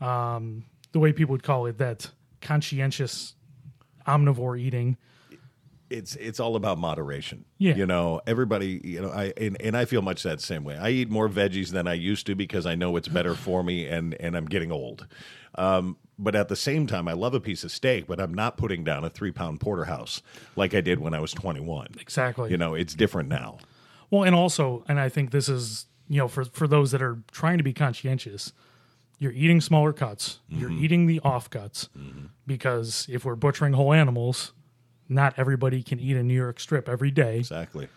[0.00, 3.34] um, the way people would call it that conscientious
[4.06, 4.96] omnivore eating.
[5.90, 7.44] it's it's all about moderation.
[7.58, 7.74] Yeah.
[7.74, 10.76] You know, everybody, you know, I and, and I feel much that same way.
[10.76, 13.86] I eat more veggies than I used to because I know it's better for me
[13.86, 15.06] and and I'm getting old.
[15.56, 18.56] Um, but at the same time, I love a piece of steak, but I'm not
[18.56, 20.22] putting down a three pound porterhouse
[20.54, 21.96] like I did when I was 21.
[22.00, 22.50] Exactly.
[22.50, 23.58] You know, it's different now.
[24.10, 27.18] Well, and also, and I think this is you know for for those that are
[27.32, 28.52] trying to be conscientious,
[29.18, 30.84] you're eating smaller cuts, you're mm-hmm.
[30.84, 32.26] eating the off cuts, mm-hmm.
[32.46, 34.52] because if we're butchering whole animals,
[35.08, 37.38] not everybody can eat a New York strip every day.
[37.38, 37.88] Exactly.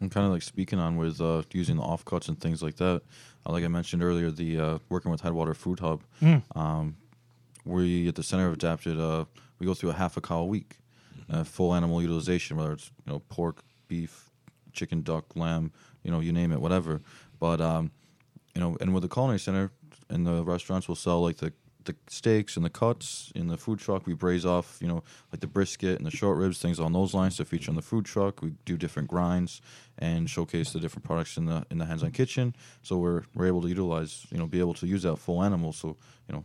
[0.00, 3.02] I'm kind of like speaking on with uh, using the offcuts and things like that.
[3.46, 6.02] Uh, like I mentioned earlier, the uh, working with Headwater Food Hub,
[6.54, 6.96] um,
[7.64, 8.98] we at the center have adapted.
[9.00, 9.24] Uh,
[9.58, 10.78] we go through a half a cow a week,
[11.30, 14.30] uh, full animal utilization, whether it's you know pork, beef,
[14.72, 17.00] chicken, duck, lamb, you know you name it, whatever.
[17.40, 17.90] But um,
[18.54, 19.70] you know, and with the culinary center
[20.10, 21.52] and the restaurants, will sell like the
[21.84, 24.06] the steaks and the cuts in the food truck.
[24.06, 27.14] We braise off, you know, like the brisket and the short ribs, things on those
[27.14, 28.42] lines to feature on the food truck.
[28.42, 29.60] We do different grinds
[29.98, 32.54] and showcase the different products in the in the hands-on kitchen.
[32.82, 35.72] So we're we're able to utilize, you know, be able to use that full animal.
[35.72, 35.96] So
[36.28, 36.44] you know,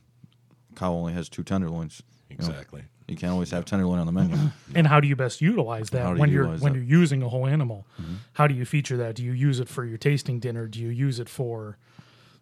[0.75, 2.03] cow only has two tenderloins.
[2.29, 2.45] you know.
[2.47, 2.83] Exactly.
[3.07, 4.37] You can't always have tenderloin on the menu.
[4.75, 6.65] And how do you best utilize that How do you when you're when that?
[6.65, 6.75] Mm-hmm.
[6.75, 7.87] you're using a whole animal?
[8.33, 9.15] How do you feature that?
[9.15, 10.67] Do you use it for your tasting dinner?
[10.67, 11.77] Do you use it for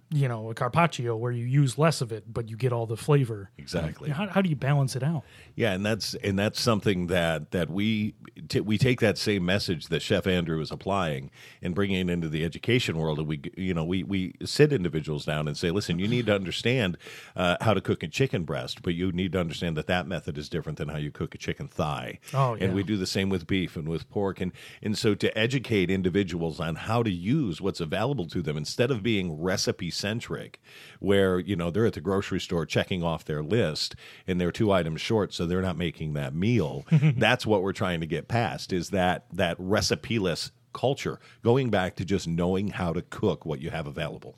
[0.10, 2.96] you know a carpaccio where you use less of it but you get all the
[2.96, 3.52] flavor.
[3.58, 4.10] Exactly.
[4.10, 5.24] How, how do you balance it out?
[5.56, 8.14] Yeah, and that's and that's something that that we
[8.48, 11.30] t- we take that same message that Chef Andrew is applying
[11.62, 13.20] and bringing it into the education world.
[13.20, 16.36] And we you know we we sit individuals down and say, listen, you need to
[16.36, 16.98] understand
[17.36, 20.38] uh, how to cook a chicken breast, but you need to understand that that method
[20.38, 22.20] is different than how you cook a chicken thigh.
[22.34, 22.66] Oh, yeah.
[22.66, 25.92] And we do the same with beef and with pork, and and so to educate
[25.92, 30.62] individuals on how to use what's available to them instead of being recipe centric,
[31.00, 34.72] where you know they're at the grocery store checking off their list and they're two
[34.72, 36.86] items short, so they're not making that meal.
[36.92, 42.06] That's what we're trying to get past is that that recipeless culture, going back to
[42.06, 44.36] just knowing how to cook what you have available.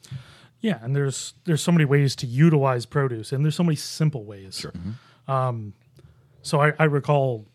[0.61, 4.23] Yeah, and there's there's so many ways to utilize produce, and there's so many simple
[4.25, 4.57] ways.
[4.57, 4.71] Sure.
[4.71, 5.31] Mm-hmm.
[5.31, 5.73] Um,
[6.41, 7.45] so I, I recall,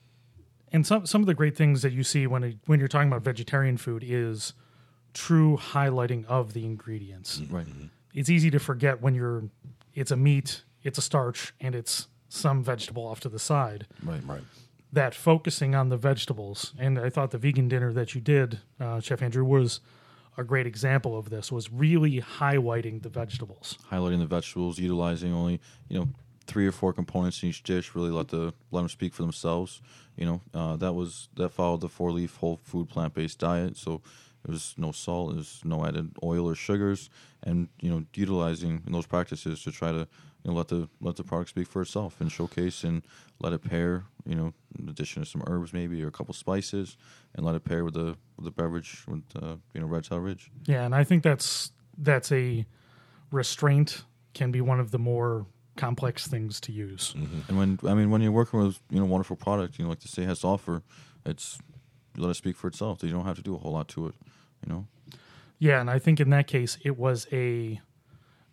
[0.72, 3.08] and some some of the great things that you see when it, when you're talking
[3.08, 4.54] about vegetarian food is
[5.12, 7.40] true highlighting of the ingredients.
[7.40, 7.54] Mm-hmm.
[7.54, 7.66] Right.
[7.66, 7.86] Mm-hmm.
[8.14, 9.44] It's easy to forget when you're
[9.92, 13.86] it's a meat, it's a starch, and it's some vegetable off to the side.
[14.02, 14.22] Right.
[14.26, 14.42] Right.
[14.92, 19.00] That focusing on the vegetables, and I thought the vegan dinner that you did, uh,
[19.00, 19.80] Chef Andrew, was
[20.36, 21.50] a great example of this.
[21.50, 23.78] Was really highlighting the vegetables.
[23.90, 26.08] Highlighting the vegetables, utilizing only you know
[26.46, 27.94] three or four components in each dish.
[27.94, 29.80] Really let the let them speak for themselves.
[30.16, 33.76] You know uh, that was that followed the four leaf whole food plant based diet.
[33.76, 34.00] So
[34.44, 37.08] there was no salt, there's no added oil or sugars,
[37.42, 40.06] and you know utilizing those practices to try to
[40.42, 43.02] you know let the let the product speak for itself and showcase and
[43.40, 44.04] let it pair.
[44.26, 46.96] You know, in addition to some herbs maybe or a couple spices,
[47.34, 50.18] and let it pair with the with the beverage with uh, you know Red Tail
[50.18, 50.50] Ridge.
[50.66, 52.66] Yeah, and I think that's that's a
[53.30, 54.04] restraint
[54.34, 57.14] can be one of the more complex things to use.
[57.48, 60.00] And when I mean when you're working with you know wonderful product, you know like
[60.00, 60.82] the state has to offer,
[61.24, 61.58] it's
[62.16, 63.02] let it speak for itself.
[63.02, 64.14] You don't have to do a whole lot to it.
[64.66, 64.86] You know,
[65.58, 67.80] Yeah, and I think in that case it was a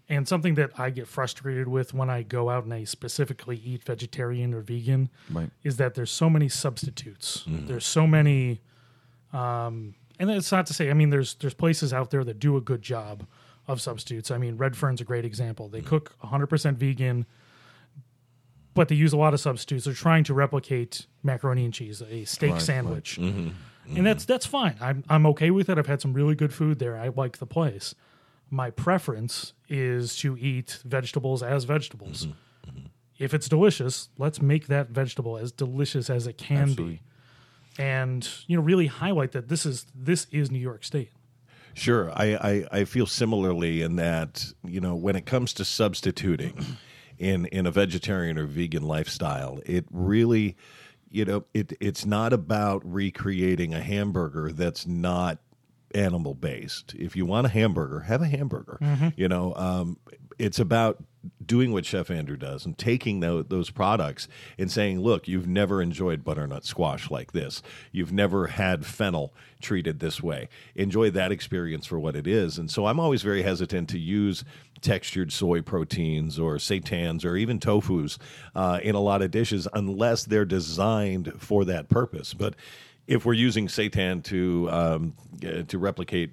[0.09, 3.83] and something that I get frustrated with when I go out and I specifically eat
[3.85, 5.49] vegetarian or vegan right?
[5.63, 7.45] is that there's so many substitutes.
[7.47, 8.61] There's so many
[9.31, 12.57] um and it's not to say I mean there's there's places out there that do
[12.57, 13.25] a good job
[13.67, 14.31] of substitutes.
[14.31, 15.69] I mean Red Fern's a great example.
[15.69, 17.25] They cook 100% vegan
[18.73, 19.85] but they use a lot of substitutes.
[19.85, 22.61] They're trying to replicate macaroni and cheese, a steak Right, right.
[22.61, 23.17] sandwich.
[23.17, 23.53] And
[24.05, 24.75] that's that's fine.
[24.79, 25.77] I'm I'm okay with it.
[25.77, 26.97] I've had some really good food there.
[26.97, 27.93] I like the place.
[28.49, 32.27] My preference is to eat vegetables as vegetables.
[32.27, 32.85] Mm-hmm.
[33.19, 37.01] If it's delicious, let's make that vegetable as delicious as it can Absolutely.
[37.77, 37.81] be.
[37.83, 41.11] And you know, really highlight that this is this is New York State.
[41.73, 46.77] Sure, I, I, I feel similarly in that you know when it comes to substituting
[47.21, 50.57] in in a vegetarian or vegan lifestyle, it really
[51.09, 55.37] you know it it's not about recreating a hamburger that's not
[55.95, 56.93] animal based.
[56.95, 58.77] If you want a hamburger, have a hamburger.
[59.15, 59.97] You know, um,
[60.39, 61.03] it's about
[61.45, 64.27] doing what Chef Andrew does and taking tho- those products
[64.57, 67.61] and saying, look, you've never enjoyed butternut squash like this.
[67.91, 70.49] You've never had fennel treated this way.
[70.75, 72.57] Enjoy that experience for what it is.
[72.57, 74.43] And so I'm always very hesitant to use
[74.81, 78.17] textured soy proteins or seitans or even tofus
[78.55, 82.33] uh, in a lot of dishes unless they're designed for that purpose.
[82.33, 82.55] But
[83.07, 85.13] if we're using seitan to um,
[85.45, 86.31] uh, to replicate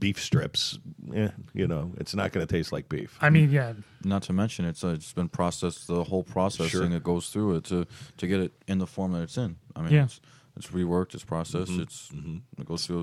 [0.00, 0.78] beef strips,
[1.14, 3.16] eh, you know, it's not going to taste like beef.
[3.20, 6.88] I mean, yeah, Not to mention it's uh, it's been processed the whole processing Sure.
[6.88, 9.56] that goes through it to to get it in the form that it's in.
[9.76, 10.04] I mean, Yeah.
[10.04, 10.20] it's,
[10.56, 12.10] it's reworked, it's processed, it's
[12.58, 13.02] it goes through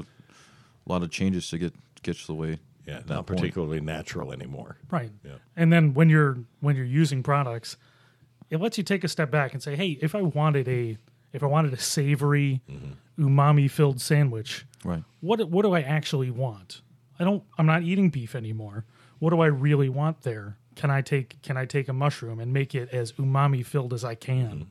[0.86, 2.60] a lot of changes to get get to the way.
[2.86, 3.40] Yeah, that not point.
[3.40, 4.78] particularly natural anymore.
[4.92, 5.10] right.
[5.24, 5.38] Yeah.
[5.56, 7.78] And then when you're when you're using products,
[8.52, 10.98] it lets you take a step back and say, "Hey, if I wanted a
[11.34, 12.62] if I wanted a savory,
[13.18, 15.04] umami filled sandwich, Right.
[15.22, 16.82] what what do I actually want?
[17.20, 17.44] I don't.
[17.58, 18.86] I'm not eating beef anymore.
[19.20, 20.58] What do I really want there?
[20.76, 24.04] Can I take Can I take a mushroom and make it as umami filled as
[24.04, 24.68] I can?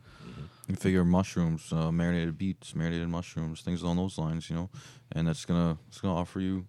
[0.68, 4.70] You figure mushrooms, uh, marinated beets, marinated mushrooms, things along those lines, you know,
[5.12, 6.66] and that's gonna it's gonna offer you,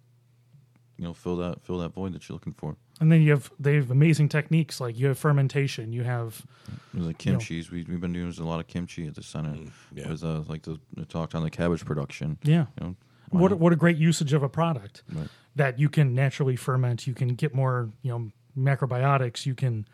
[0.98, 2.76] you know, fill that fill that void that you're looking for.
[3.00, 5.92] And then you have they have amazing techniques like you have fermentation.
[5.94, 6.46] You have
[6.94, 7.70] There's like kimchi's.
[7.72, 9.56] We, we've been doing a lot of kimchi at the center.
[9.94, 10.10] yeah.
[10.10, 12.38] With uh, like the, the talked on the cabbage production.
[12.44, 12.66] yeah.
[12.80, 12.96] You know,
[13.36, 15.28] why What what a great usage of a product Right.
[15.56, 17.06] that you can naturally ferment.
[17.08, 19.46] You can get more you know macrobiotics.
[19.46, 19.88] You can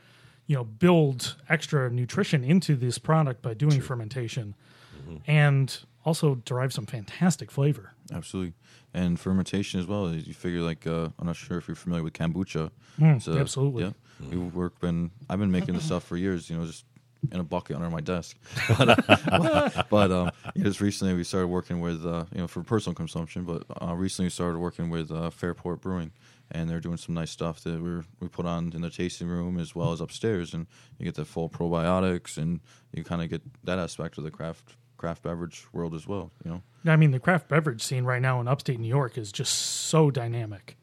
[0.47, 4.55] you know build extra nutrition into this product by doing fermentation,
[5.27, 7.93] and also derive some fantastic flavor.
[8.13, 8.53] Absolutely,
[8.93, 10.13] and fermentation as well.
[10.13, 12.71] You figure like uh, I'm not sure if you're familiar with kombucha.
[12.97, 13.83] It's, uh, absolutely.
[13.83, 13.91] Yeah,
[14.29, 15.11] we work been.
[15.29, 16.49] I've been making this stuff for years.
[16.49, 16.85] You know, just
[17.31, 18.37] in a bucket under my desk.
[18.77, 23.43] but but um, just recently we started working with uh, you know for personal consumption.
[23.43, 26.11] But uh, recently we started working with uh, Fairport Brewing,
[26.51, 29.59] and they're doing some nice stuff that we we put on in the tasting room
[29.59, 32.61] as well as upstairs, and you get the full probiotics, and
[32.93, 36.31] you kind of get that aspect of the craft craft beverage world as well.
[36.45, 39.31] You know, I mean, the craft beverage scene right now in upstate New York is
[39.31, 40.77] just so dynamic.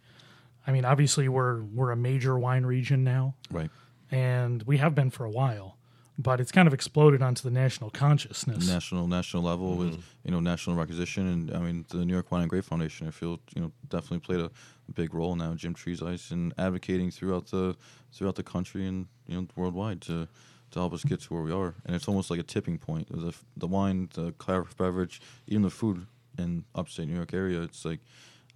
[0.66, 3.70] I mean, obviously we're we're a major wine region now, right?
[4.10, 5.77] and we have been for a while,
[6.18, 8.66] but it's kind of exploded onto the national consciousness.
[8.66, 11.28] national national level with you know national recognition.
[11.28, 14.18] And I mean the New York Wine and Grape Foundation I feel you know definitely
[14.18, 14.50] played a,
[14.88, 15.54] a big role now.
[15.54, 17.76] Jim Trezise in advocating throughout the
[18.12, 20.26] throughout the country and you know worldwide to
[20.72, 21.74] to help us get to where we are.
[21.86, 23.08] And it's almost like a tipping point.
[23.10, 27.84] The the wine the craft beverage even the food in upstate New York area it's
[27.84, 28.00] like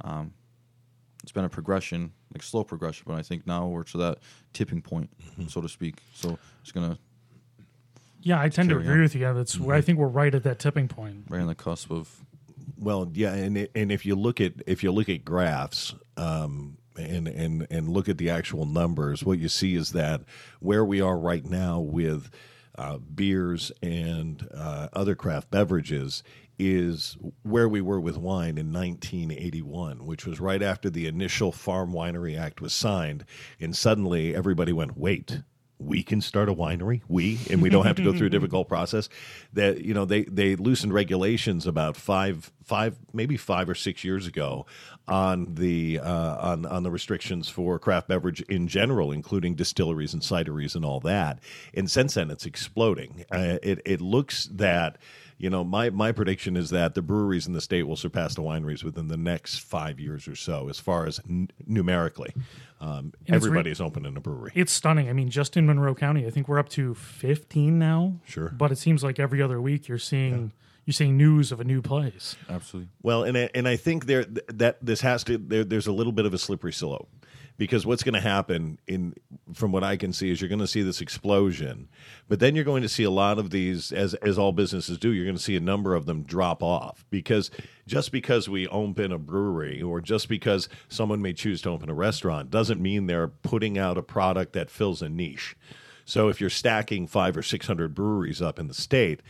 [0.02, 0.32] um,
[1.22, 4.18] it's been a progression like slow progression but I think now we're to that
[4.52, 5.10] tipping point
[5.46, 5.96] so to speak.
[6.14, 6.98] So it's gonna
[8.22, 9.00] yeah, I tend to agree on.
[9.02, 9.32] with you.
[9.34, 11.24] That's I think we're right at that tipping point.
[11.28, 12.24] right on the cusp of
[12.78, 16.78] Well, yeah, and it- and if you look at if you look at graphs um,
[16.96, 20.22] and and and look at the actual numbers, what you see is that
[20.60, 22.30] where we are right now with
[22.78, 26.22] uh, beers and uh, other craft beverages
[26.58, 31.92] is where we were with wine in 1981, which was right after the initial Farm
[31.92, 33.24] Winery Act was signed,
[33.60, 35.42] and suddenly everybody went, "Wait."
[35.84, 38.68] We can start a winery we and we don't have to go through a difficult
[38.68, 39.08] process
[39.52, 44.26] that you know they they loosened regulations about five five maybe five or six years
[44.26, 44.66] ago
[45.08, 50.22] on the uh, on on the restrictions for craft beverage in general including distilleries and
[50.22, 51.40] cideries and all that.
[51.74, 53.24] And since then it's exploding.
[53.30, 54.98] Uh, it it looks that
[55.38, 58.42] you know, my, my prediction is that the breweries in the state will surpass the
[58.42, 62.32] wineries within the next five years or so, as far as n- numerically.
[62.80, 64.52] Um, And it's re- everybody's opening a brewery.
[64.54, 65.08] It's stunning.
[65.08, 68.14] I mean, just in Monroe County, I think we're up to 15 now.
[68.24, 68.48] Sure.
[68.56, 70.52] But it seems like every other week you're seeing
[70.84, 72.34] you're seeing news of a new place.
[72.48, 75.92] absolutely Well, and I, and I think there that this has to there, there's a
[75.92, 77.08] little bit of a slippery slope
[77.62, 79.14] because what's going to happen in
[79.54, 81.88] from what I can see is you're going to see this explosion,
[82.26, 85.12] but then you're going to see a lot of these as as all businesses do.
[85.12, 87.52] You're going to see a number of them drop off because
[87.86, 91.94] just because we open a brewery or just because someone may choose to open a
[91.94, 95.54] restaurant doesn't mean they're putting out a product that fills a niche.
[96.04, 99.20] So if you're stacking five or six hundred breweries up in the state,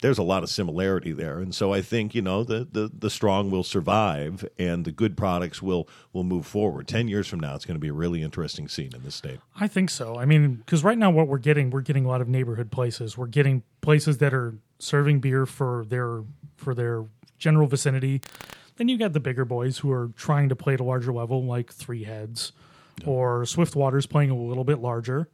[0.00, 3.10] there's a lot of similarity there, and so I think you know the, the the
[3.10, 6.86] strong will survive, and the good products will will move forward.
[6.86, 9.40] Ten years from now, it's going to be a really interesting scene in this state.
[9.58, 10.16] I think so.
[10.16, 13.18] I mean, because right now what we're getting, we're getting a lot of neighborhood places.
[13.18, 16.22] We're getting places that are serving beer for their
[16.56, 17.04] for their
[17.38, 18.20] general vicinity.
[18.76, 21.44] Then you got the bigger boys who are trying to play at a larger level,
[21.44, 22.52] like Three Heads
[23.04, 25.28] or Swiftwater's playing a little bit larger.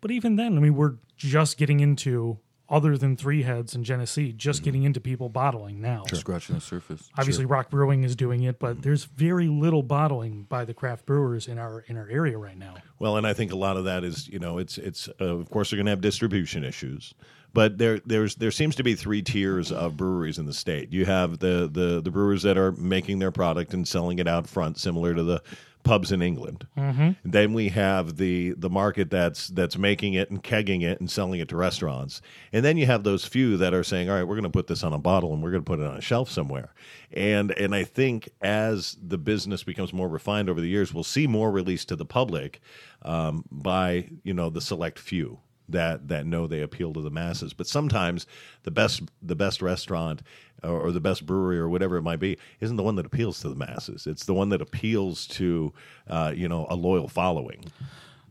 [0.00, 4.32] But even then, I mean, we're just getting into other than Three Heads and Genesee,
[4.32, 6.04] just getting into people bottling now.
[6.12, 10.64] scratching the surface Obviously, Roc Brewing is doing it, but there's very little bottling by
[10.64, 12.74] the craft brewers in our in our area right now.
[12.98, 15.50] Well, and I think a lot of that is you know it's it's uh, of
[15.50, 17.14] course they're going to have distribution issues,
[17.52, 20.92] but there there's there seems to be three tiers of breweries in the state.
[20.92, 24.48] You have the the the brewers that are making their product and selling it out
[24.48, 25.42] front, similar to the
[25.86, 26.66] pubs in England.
[26.76, 27.10] Mm-hmm.
[27.24, 31.40] Then we have the the market that's that's making it and kegging it and selling
[31.40, 32.20] it to restaurants.
[32.52, 34.66] And then you have those few that are saying, "All right, we're going to put
[34.66, 36.74] this on a bottle and we're going to put it on a shelf somewhere."
[37.12, 41.26] And and I think as the business becomes more refined over the years, we'll see
[41.26, 42.60] more released to the public
[43.02, 45.38] um, by you know the select few
[45.68, 47.52] that that know they appeal to the masses.
[47.52, 48.26] But sometimes
[48.62, 50.22] the best the best restaurant
[50.62, 53.40] or, or the best brewery or whatever it might be isn't the one that appeals
[53.40, 54.06] to the masses.
[54.06, 55.72] It's the one that appeals to
[56.08, 57.64] uh, you know a loyal following.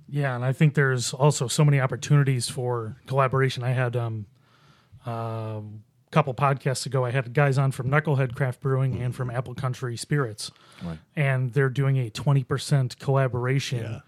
[0.08, 3.64] Yeah, and I think there's also so many opportunities for collaboration.
[3.64, 4.28] I had um,
[5.06, 5.62] a
[6.12, 9.98] couple podcasts ago, I had guys on from Knucklehead Craft Brewing and from Apple Country
[9.98, 10.52] Spirits,
[10.84, 11.00] Right.
[11.16, 14.00] and they're doing a 20% collaboration Yeah.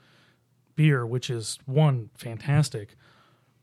[0.76, 2.96] beer, which is one fantastic,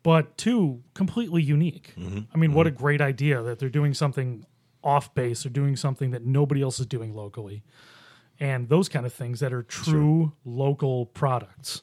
[0.04, 1.94] but two completely unique.
[1.98, 2.20] Mm-hmm.
[2.32, 2.78] I mean, what a mm-hmm.
[2.78, 4.46] great idea that they're doing something
[4.84, 7.64] off base, they're doing something that nobody else is doing locally,
[8.38, 11.82] and those kind of things that are true local products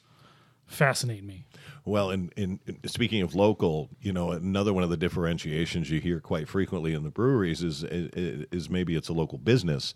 [0.66, 1.46] fascinate me.
[1.84, 6.20] Well, and, and speaking of local, you know, another one of the differentiations you hear
[6.20, 9.94] quite frequently in the breweries is is, is maybe it's a local business,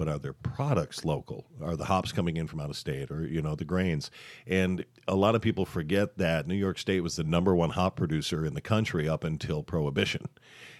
[0.00, 1.44] but are their products local?
[1.62, 4.10] Are the hops coming in from out of state, or you know, the grains?
[4.46, 7.96] And a lot of people forget that New York State was the number one hop
[7.96, 10.26] producer in the country up until Prohibition.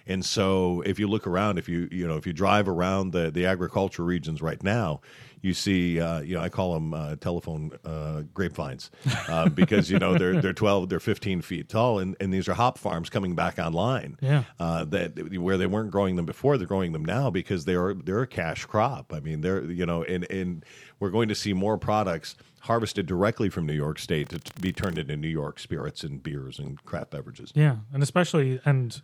[0.07, 3.31] And so, if you look around, if you you know if you drive around the
[3.31, 5.01] the agriculture regions right now,
[5.41, 8.91] you see, uh, you know, I call them uh, telephone uh, grapevines
[9.27, 12.53] uh, because you know they're they're twelve, they're fifteen feet tall, and, and these are
[12.53, 14.17] hop farms coming back online.
[14.21, 14.43] Yeah.
[14.59, 18.21] uh, that where they weren't growing them before, they're growing them now because they're they're
[18.21, 19.13] a cash crop.
[19.13, 20.63] I mean, they're you know, and and
[20.99, 24.99] we're going to see more products harvested directly from New York State to be turned
[24.99, 27.51] into New York spirits and beers and craft beverages.
[27.55, 29.01] Yeah, and especially and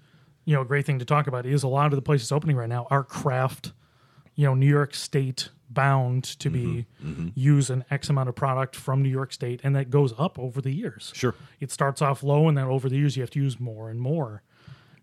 [0.47, 2.55] you know, a great thing to talk about is a lot of the places opening
[2.55, 3.73] right now are craft,
[4.33, 8.73] you know, New York State bound to be Mm-hmm, use an X amount of product
[8.73, 11.11] from New York State, and that goes up over the years.
[11.13, 11.35] Sure.
[11.59, 13.99] it starts off low, and then over the years you have to use more and
[13.99, 14.41] more.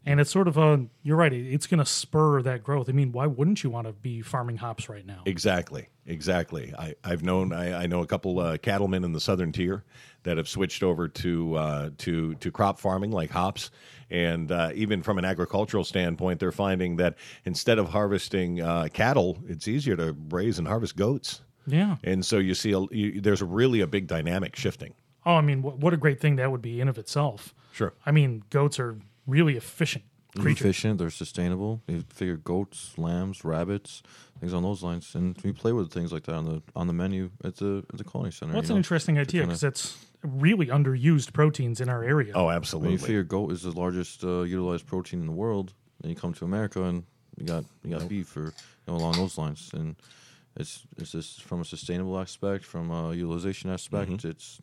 [0.06, 1.32] And it's sort of a you're right.
[1.32, 2.88] It's going to spur that growth.
[2.88, 5.22] I mean, why wouldn't you want to be farming hops right now?
[5.24, 6.74] Exactly, exactly.
[6.78, 9.82] I, I've known I, I know a couple uh, cattlemen in the southern tier
[10.24, 13.70] that have switched over to uh, to to crop farming like hops,
[14.10, 19.38] and uh, even from an agricultural standpoint, they're finding that instead of harvesting uh, cattle,
[19.48, 21.40] it's easier to raise and harvest goats.
[21.66, 21.96] Yeah.
[22.04, 24.92] And so you see, a, you, there's really a big dynamic shifting.
[25.24, 27.54] Oh, I mean, what, what a great thing that would be in of itself.
[27.72, 27.94] Sure.
[28.04, 30.04] I mean, goats are really efficient
[30.38, 30.60] creatures.
[30.66, 30.98] efficient.
[30.98, 31.82] They're sustainable.
[31.86, 34.02] You figure goats, lambs, rabbits,
[34.40, 36.92] things on those lines, and we play with things like that on the on the
[36.92, 38.52] menu at the at the culinary center.
[38.52, 38.78] Well, that's an know?
[38.78, 42.32] interesting idea because it's really underused proteins in our area.
[42.34, 42.88] Oh, absolutely.
[42.88, 45.72] When you figure goat is the largest uh, utilized protein in the world,
[46.02, 47.04] and you come to America and
[47.38, 48.52] you got you got beef or you
[48.88, 49.96] know, along those lines, and
[50.56, 54.28] it's it's just from a sustainable aspect, from a utilization aspect, Mm-hmm.
[54.28, 54.60] it's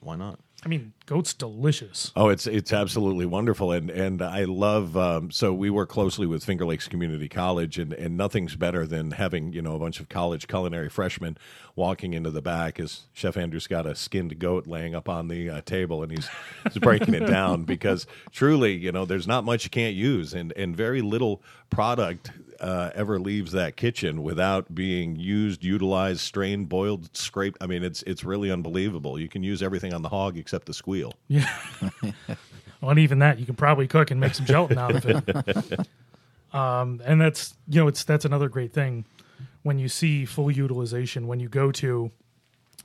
[0.00, 0.38] why not?
[0.64, 2.12] I mean, goat's delicious.
[2.16, 4.96] Oh, it's it's absolutely wonderful, and and I love.
[4.96, 9.12] Um, so we work closely with Finger Lakes Community College, and and nothing's better than
[9.12, 11.36] having you know a bunch of college culinary freshmen
[11.76, 15.50] walking into the back as Chef Andrew's got a skinned goat laying up on the
[15.50, 16.28] uh, table, and he's,
[16.64, 20.52] he's breaking it down because truly, you know, there's not much you can't use, and
[20.52, 22.30] and very little product
[22.60, 27.58] uh, ever leaves that kitchen without being used, utilized, strained, boiled, scraped.
[27.60, 29.18] I mean, it's it's really unbelievable.
[29.18, 31.14] You can use everything on the hog except the squeal.
[31.28, 31.48] Yeah.
[32.80, 35.88] well, and even that, you can probably cook and make some gelatin out of it.
[36.54, 39.04] um, and that's you know, it's that's another great thing
[39.62, 41.26] when you see full utilization.
[41.26, 42.10] When you go to,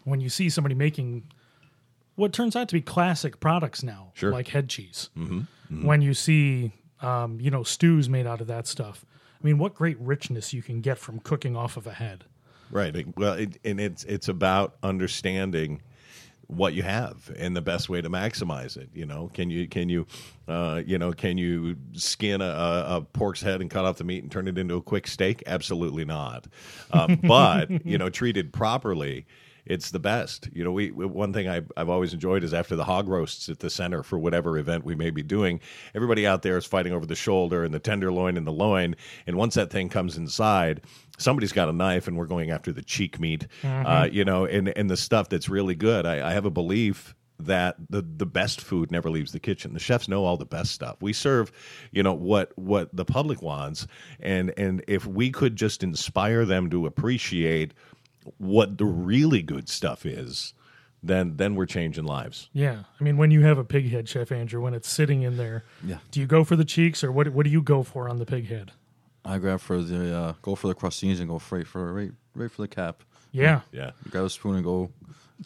[0.03, 1.23] when you see somebody making
[2.15, 4.31] what turns out to be classic products now, Sure.
[4.31, 5.09] like head cheese.
[5.17, 5.85] Mm-hmm.
[5.85, 9.05] When you see, um, you know, stews made out of that stuff.
[9.41, 12.25] I mean, what great richness you can get from cooking off of a head.
[12.69, 13.05] Right.
[13.17, 15.81] Well, it, and it's it's about understanding
[16.47, 18.89] what you have and the best way to maximize it.
[18.93, 20.05] You know, can you can you
[20.47, 24.03] uh, you know can you skin a, a, a pork's head and cut off the
[24.03, 25.43] meat and turn it into a quick steak?
[25.47, 26.47] Absolutely not.
[26.91, 29.25] Um, but you know, treated properly.
[29.65, 30.49] It's the best.
[30.53, 33.59] You know, we one thing I, I've always enjoyed is after the hog roasts at
[33.59, 35.59] the center for whatever event we may be doing,
[35.93, 38.95] everybody out there is fighting over the shoulder and the tenderloin and the loin.
[39.27, 40.81] And once that thing comes inside,
[41.17, 44.69] somebody's got a knife and we're going after the cheek meat, uh, you know, and,
[44.69, 46.05] and the stuff that's really good.
[46.05, 49.73] I, I have a belief that the the best food never leaves the kitchen.
[49.73, 50.97] The chefs know all the best stuff.
[51.01, 51.51] We serve,
[51.91, 53.87] you know, what what the public wants,
[54.19, 57.73] and and if we could just inspire them to appreciate
[58.37, 60.53] what the really good stuff is,
[61.03, 62.49] then then we're changing lives.
[62.53, 65.37] Yeah, I mean, when you have a pig head, Chef Andrew, when it's sitting in
[65.37, 65.97] there, Yeah.
[66.11, 67.27] do you go for the cheeks or what?
[67.29, 68.71] What do you go for on the pig head?
[69.25, 72.51] I grab for the uh, go for the crossings and go straight for right right
[72.51, 73.03] for the cap.
[73.31, 74.91] Yeah, Yeah, You grab a spoon and go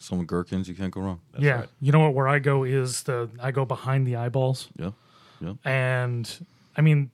[0.00, 0.68] some gherkins.
[0.68, 1.20] You can't go wrong.
[1.38, 1.60] yeah.
[1.60, 1.68] right.
[1.80, 2.14] You know what?
[2.14, 4.90] Where I go is the I go behind the eyeballs, Yeah,
[5.40, 5.54] yeah.
[5.64, 6.46] and
[6.76, 7.10] I mean,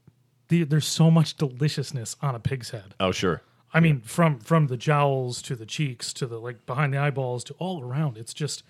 [0.49, 2.95] the, there's so much deliciousness on a pig's head.
[2.99, 3.43] Oh sure.
[3.75, 7.45] I mean, from from the jowls to the cheeks to the like behind the eyeballs
[7.45, 8.19] to all around.
[8.19, 8.63] It's just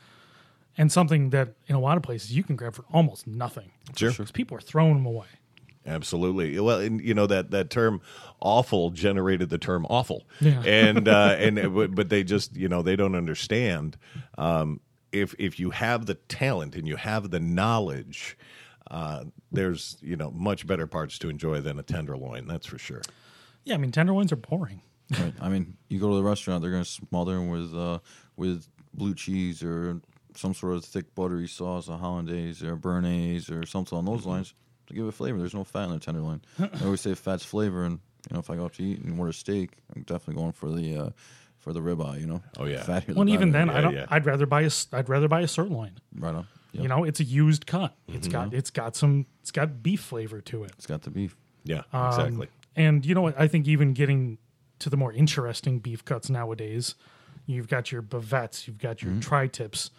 [0.78, 3.72] and something that in a lot of places you can grab for almost nothing.
[3.96, 4.10] Sure.
[4.10, 5.26] Because people are throwing them away.
[5.84, 6.58] Absolutely.
[6.60, 8.00] Well, and you know that that term
[8.40, 10.62] "offal" generated the term "awful," Yeah.
[10.66, 13.96] and uh, and but, but they just you know they don't understand.
[14.38, 14.80] Um,
[15.10, 18.38] if if you have the talent and you have the knowledge,
[18.90, 22.46] uh, there's you know much better parts to enjoy than a tenderloin.
[22.46, 23.02] That's for sure.
[23.64, 24.82] Yeah, I mean, tenderloins are boring.
[25.18, 25.34] Right.
[25.40, 27.98] I mean, you go to the restaurant, they're going to smother them with uh,
[28.36, 30.00] with blue cheese or
[30.34, 34.54] some sort of thick buttery sauce, a hollandaise or béarnaise or something on those lines
[34.86, 35.38] to give it flavor.
[35.38, 36.40] There's no fat in the tenderloin.
[36.58, 37.98] I always say fat's flavor, and
[38.30, 40.70] you know, if I go out to eat and order steak, I'm definitely going for
[40.70, 41.10] the uh,
[41.58, 42.20] for the ribeye.
[42.20, 42.82] You know, Oh, yeah.
[42.82, 43.66] fattier the Well, and even better.
[43.66, 43.94] then, I Yeah, don't.
[43.94, 44.06] yeah.
[44.08, 44.70] I'd rather buy a.
[44.92, 45.92] I'd rather buy a sirloin.
[46.16, 46.46] right on.
[46.72, 46.82] Yeah.
[46.82, 47.94] You know, it's a used cut.
[48.08, 50.72] It's got it's got some it's got beef flavor to it.
[50.78, 51.36] it's got the beef.
[51.64, 52.48] Yeah, Um, exactly.
[52.74, 53.38] And you know what?
[53.38, 54.38] I think even getting
[54.82, 56.96] to the more interesting beef cuts nowadays,
[57.46, 59.90] you've got your bavettes, you've got your tri-tips.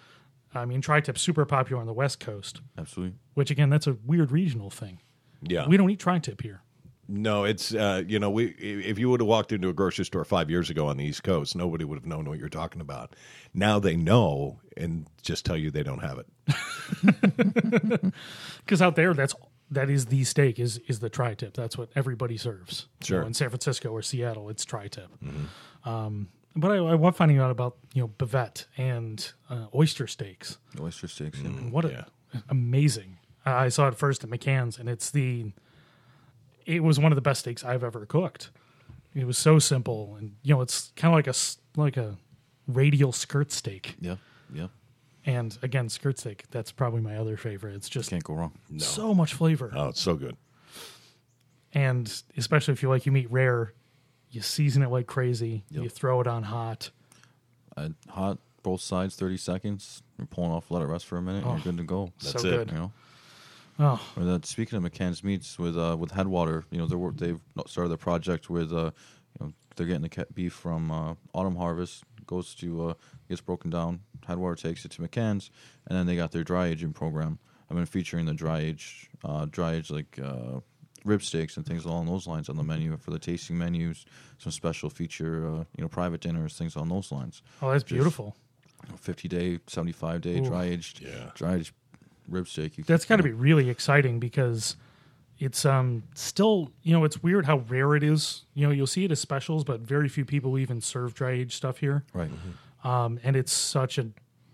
[0.53, 3.15] I mean, tri-tips super popular on the West Coast, Absolutely.
[3.33, 4.99] which again, that's a weird regional thing.
[5.41, 5.67] Yeah.
[5.67, 6.61] we don't eat tri-tip here.
[7.07, 10.23] No, it's uh, you know we if you would have walked into a grocery store
[10.23, 13.13] five years ago on the East Coast, nobody would have known what you're talking about.
[13.53, 16.27] Now they know and just tell you they don't have it.
[18.65, 19.35] because out there that's
[19.73, 23.33] that is the steak is is the tri-tip that's what everybody serves You know, in
[23.33, 25.09] san francisco or seattle it's tri-tip
[25.85, 30.57] um, but I, I was finding out about you know bavette and uh, oyster steaks
[30.79, 31.39] Oyster steaks.
[31.41, 31.49] yeah.
[31.49, 32.05] what a,
[32.49, 35.51] amazing i saw it first at mccann's and it's the
[36.65, 38.49] it was one of the best steaks i've ever cooked
[39.15, 41.33] it was so simple and you know it's kind of like a
[41.79, 42.17] like a
[42.67, 44.15] radial skirt steak Yeah.
[44.53, 44.67] Yeah.
[45.25, 48.51] And again skirt steak that's probably my other favorite it's just Can't go wrong.
[48.69, 48.79] No.
[48.83, 50.35] so much flavor Oh, it's so good.
[51.73, 53.73] and especially if you like you meat rare,
[54.29, 55.63] you season it like crazy.
[55.69, 55.83] Yep.
[55.83, 56.89] You throw it on hot.
[57.77, 60.01] Uh, hot, both sides, 30 seconds.
[60.17, 62.11] You're pulling off, let it rest for a minute, and you're good to go.
[62.19, 62.41] so it.
[62.43, 62.71] good.
[62.71, 62.91] You know?
[63.79, 67.39] Oh, Or that, speaking of McCann's Meats with uh, with Headwater, you know they're, they've
[67.67, 68.91] started the project with uh,
[69.39, 72.93] you know they're getting the beef from uh, Autumn Harvest goes to uh,
[73.29, 74.01] gets broken down.
[74.27, 75.51] Headwater takes it to McCann's,
[75.87, 77.39] and then they got their dry aging program.
[77.69, 80.59] I've been featuring the dry age uh, dry age like uh,
[81.05, 84.05] rib steaks and things along those lines on the menu for the tasting menus.
[84.37, 87.41] Some special feature uh, you know private dinners, things on those lines.
[87.61, 88.35] oh, that's beautiful.
[88.99, 90.45] 50 day, 75 day Ooh.
[90.45, 91.31] dry aged Yeah.
[91.35, 91.73] dry aged
[92.27, 92.77] rib steak.
[92.77, 94.75] You That's got to be really exciting because
[95.39, 98.45] it's um still you know it's weird how rare it is.
[98.53, 101.53] You know you'll see it as specials, but very few people even serve dry aged
[101.53, 102.03] stuff here.
[102.13, 102.31] right.
[102.83, 104.09] Um, and it's such a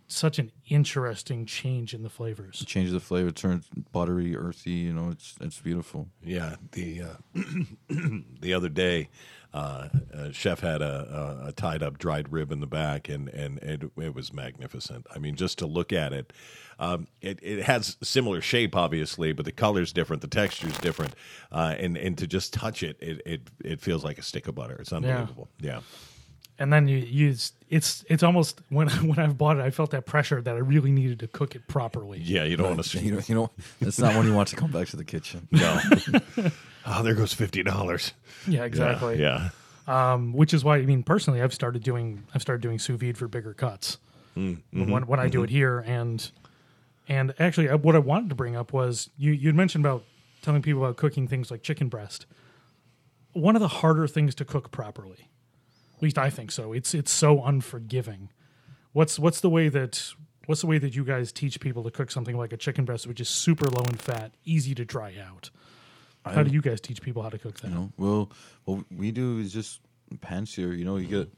[0.07, 2.63] such an interesting change in the flavors.
[2.65, 4.71] changes the flavor, turns buttery, earthy.
[4.71, 6.09] You know, it's it's beautiful.
[6.23, 7.41] Yeah, the uh,
[8.41, 9.09] the other day,
[9.53, 13.29] uh, uh, chef had a, a, a tied up dried rib in the back, and
[13.29, 15.07] and it, it was magnificent.
[15.13, 16.31] I mean, just to look at it,
[16.77, 21.15] um, it it has similar shape, obviously, but the color's different, the texture's different,
[21.51, 24.55] uh, and and to just touch it, it it it feels like a stick of
[24.55, 24.77] butter.
[24.79, 25.49] It's unbelievable.
[25.59, 25.81] Yeah.
[26.59, 30.05] And then you use it's it's almost when when I've bought it, I felt that
[30.05, 32.19] pressure that I really needed to cook it properly.
[32.19, 32.99] Yeah, you don't want to.
[32.99, 35.47] You know, you know, it's not when you want to come back to the kitchen.
[35.51, 35.79] No.
[36.85, 38.13] oh, there goes fifty dollars.
[38.47, 39.19] Yeah, exactly.
[39.19, 39.49] Yeah.
[39.87, 43.17] um, which is why I mean personally I've started doing I've started doing sous vide
[43.17, 43.97] for bigger cuts
[44.35, 46.29] when when I do it here and
[47.07, 50.03] and actually uh, what I wanted to bring up was you you'd mentioned about
[50.41, 52.25] telling people about cooking things like chicken breast.
[53.33, 55.29] One of the harder things to cook properly,
[55.99, 56.71] at least I think so.
[56.71, 58.29] It's it's so unforgiving.
[58.93, 60.13] What's what's the way that
[60.45, 63.05] what's the way that you guys teach people to cook something like a chicken breast,
[63.05, 65.49] which is super low in fat, easy to dry out?
[66.23, 67.67] How do you guys teach people how to cook that?
[67.67, 68.31] You know, well,
[68.63, 69.81] what we do is just
[70.21, 70.71] pan sear.
[70.71, 71.29] You know, you get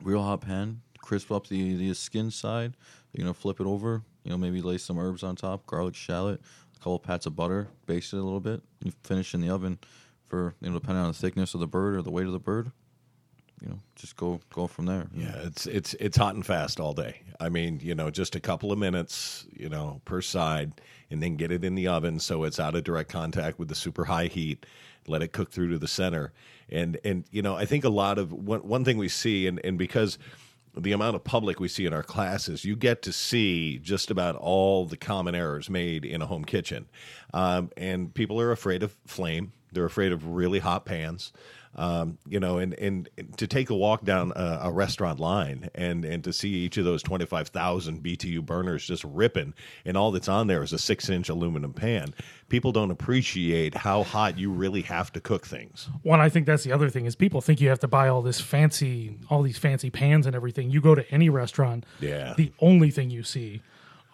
[0.00, 2.74] real hot pan, crisp up the the skin side.
[3.12, 4.02] You're gonna flip it over.
[4.22, 6.40] You know, maybe lay some herbs on top, garlic, shallot,
[6.76, 8.62] a couple pats of butter, baste it a little bit.
[8.84, 9.78] You finish in the oven
[10.28, 12.38] for you know, depending on the thickness of the bird or the weight of the
[12.38, 12.70] bird.
[13.60, 15.08] You know, just go go from there.
[15.14, 17.22] Yeah, it's it's it's hot and fast all day.
[17.40, 20.80] I mean, you know, just a couple of minutes, you know, per side,
[21.10, 23.74] and then get it in the oven so it's out of direct contact with the
[23.74, 24.64] super high heat.
[25.06, 26.32] Let it cook through to the center,
[26.68, 29.60] and and you know, I think a lot of one one thing we see, and
[29.64, 30.18] and because
[30.76, 34.36] the amount of public we see in our classes, you get to see just about
[34.36, 36.86] all the common errors made in a home kitchen,
[37.34, 39.52] um, and people are afraid of flame.
[39.72, 41.32] They're afraid of really hot pans
[41.78, 46.04] um, you know, and, and to take a walk down a, a restaurant line and,
[46.04, 49.54] and to see each of those 25,000 BTU burners just ripping,
[49.84, 52.12] and all that's on there is a six inch aluminum pan.
[52.48, 55.88] People don't appreciate how hot you really have to cook things.
[56.02, 58.22] One, I think that's the other thing is people think you have to buy all
[58.22, 60.70] this fancy, all these fancy pans and everything.
[60.70, 62.34] You go to any restaurant, Yeah.
[62.36, 63.62] the only thing you see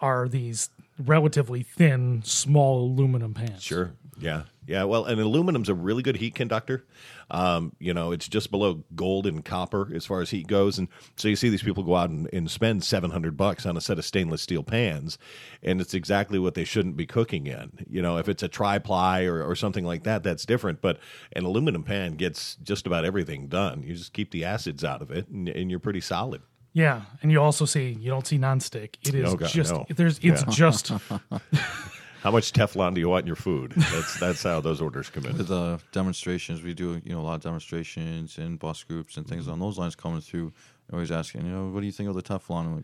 [0.01, 0.69] are these
[1.03, 3.63] relatively thin, small aluminum pans.
[3.63, 3.93] Sure.
[4.17, 4.43] Yeah.
[4.67, 4.83] Yeah.
[4.85, 6.85] Well, and aluminum's a really good heat conductor.
[7.29, 10.77] Um, you know, it's just below gold and copper as far as heat goes.
[10.79, 10.87] And
[11.17, 13.97] so you see these people go out and, and spend 700 bucks on a set
[13.99, 15.17] of stainless steel pans,
[15.63, 17.85] and it's exactly what they shouldn't be cooking in.
[17.89, 20.81] You know, if it's a tri ply or, or something like that, that's different.
[20.81, 20.99] But
[21.35, 23.83] an aluminum pan gets just about everything done.
[23.83, 26.41] You just keep the acids out of it, and, and you're pretty solid.
[26.73, 28.95] Yeah, and you also see you don't see nonstick.
[29.07, 29.85] It is Oh, God, just no.
[29.89, 30.51] there's it's Yeah.
[30.51, 30.91] just
[32.25, 33.73] How much Teflon do you want in your food?
[33.77, 35.37] That's that's how those orders come in.
[35.37, 39.27] With uh, demonstrations, we do you know a lot of demonstrations and boss groups and
[39.27, 40.51] things on those lines coming through.
[40.91, 42.83] Always asking, you know, what do you think of the Teflon?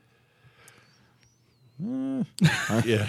[1.80, 2.26] I'm
[2.70, 3.08] like, Yeah.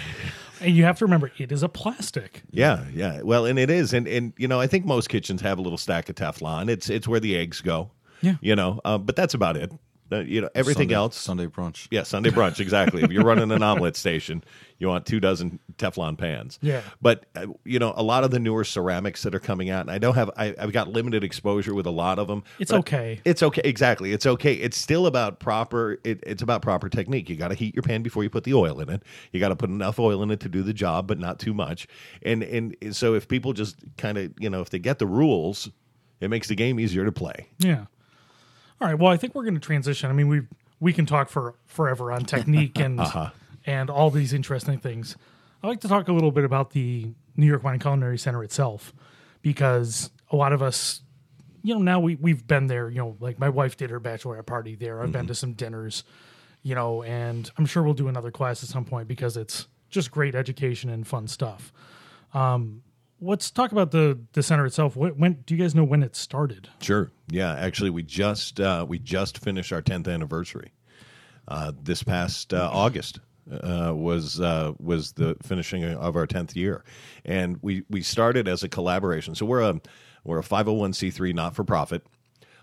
[0.59, 2.41] and you have to remember it is a plastic.
[2.49, 3.21] Yeah, yeah.
[3.21, 5.77] Well, and it is, and and you know, I think most kitchens have a little
[5.77, 6.67] stack of Teflon.
[6.67, 7.91] It's it's where the eggs go.
[8.21, 8.37] Yeah.
[8.41, 9.71] You know, uh, but that's about it.
[10.13, 11.17] Uh, you know, everything Sunday- else.
[11.17, 11.87] Sunday brunch.
[11.91, 12.59] Yeah, Sunday brunch.
[12.59, 13.01] Exactly.
[13.03, 14.43] if you're running an omelet station,
[14.77, 16.59] you want two dozen Teflon pans.
[16.61, 16.81] Yeah.
[17.01, 19.91] But uh, you know, a lot of the newer ceramics that are coming out, and
[19.91, 20.29] I don't have.
[20.37, 22.43] I, I've got limited exposure with a lot of them.
[22.59, 23.21] It's okay.
[23.25, 23.61] It's okay.
[23.63, 24.11] Exactly.
[24.13, 24.53] It's okay.
[24.53, 25.99] It's still about proper.
[26.03, 27.29] It, it's about proper technique.
[27.29, 29.03] You got to heat your pan before you put the oil in it.
[29.31, 31.53] You got to put enough oil in it to do the job, but not too
[31.53, 31.87] much.
[32.21, 35.69] And and so if people just kind of you know if they get the rules,
[36.19, 37.47] it makes the game easier to play.
[37.59, 37.85] Yeah.
[38.83, 38.99] All right.
[38.99, 40.09] Well, I think we're going to transition.
[40.09, 40.41] I mean, we
[40.81, 42.99] we can talk for forever on technique and
[43.65, 45.15] and all these interesting things.
[45.63, 48.43] I'd like to talk a little bit about the New York Wine and Culinary Center
[48.43, 48.93] itself
[49.41, 50.99] because a lot of us,
[51.61, 52.89] you know, now we we've been there.
[52.89, 55.01] You know, like my wife did her bachelorette party there.
[55.01, 56.03] I've been to some dinners,
[56.61, 60.11] you know, and I'm sure we'll do another class at some point because it's just
[60.11, 61.71] great education and fun stuff.
[62.33, 62.83] Um,
[63.23, 64.95] let's talk about the the center itself.
[64.95, 66.69] When, when do you guys know when it started?
[66.81, 67.11] Sure.
[67.29, 67.55] Yeah.
[67.55, 70.73] Actually, we just uh, we just finished our tenth anniversary.
[71.47, 73.19] Uh, this past uh, August
[73.51, 76.83] uh, was uh, was the finishing of our tenth year,
[77.25, 79.35] and we we started as a collaboration.
[79.35, 79.81] So we're a
[80.23, 82.05] we're a five hundred one c three not for profit.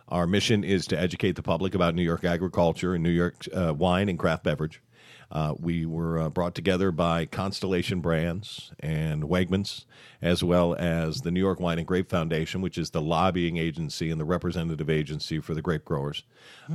[0.09, 3.73] Our mission is to educate the public about New York agriculture and New York uh,
[3.73, 4.83] wine and craft beverage.
[5.33, 9.85] Uh, we were uh, brought together by Constellation Brands and Wegmans,
[10.21, 14.11] as well as the New York Wine and Grape Foundation, which is the lobbying agency
[14.11, 16.25] and the representative agency for the grape growers,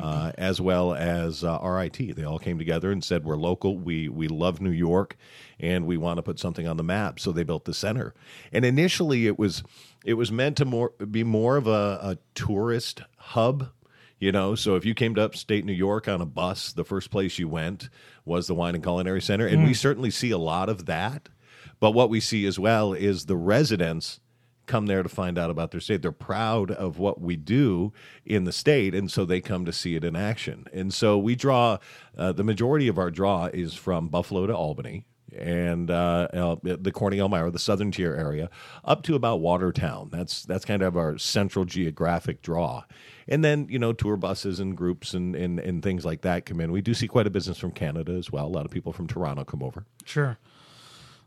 [0.02, 2.16] uh, as well as uh, RIT.
[2.16, 3.78] They all came together and said, "We're local.
[3.78, 5.18] We we love New York,
[5.60, 8.14] and we want to put something on the map." So they built the center.
[8.54, 9.64] And initially, it was
[10.06, 13.70] it was meant to more be more of a, a tourist hub
[14.18, 17.12] you know, so if you came to upstate New York on a bus, the first
[17.12, 17.90] place you went
[18.26, 19.48] was the Wine and Culinary Center.
[19.48, 21.30] And we certainly see a lot of that.
[21.80, 24.20] But what we see as well is the residents
[24.66, 26.02] come there to find out about their state.
[26.02, 27.94] They're proud of what we do
[28.26, 30.66] in the state, and so they come to see it in action.
[30.74, 31.78] And so we draw,
[32.18, 35.06] uh, the majority of our draw is from Buffalo to Albany.
[35.38, 38.50] And uh, uh, the Corning Elmira, the southern tier area,
[38.84, 40.10] up to about Watertown.
[40.12, 42.84] That's that's kind of our central geographic draw.
[43.28, 46.62] And then you know tour buses and groups and, and and things like that come
[46.62, 46.72] in.
[46.72, 48.46] We do see quite a business from Canada as well.
[48.46, 49.86] A lot of people from Toronto come over.
[50.06, 50.38] Sure.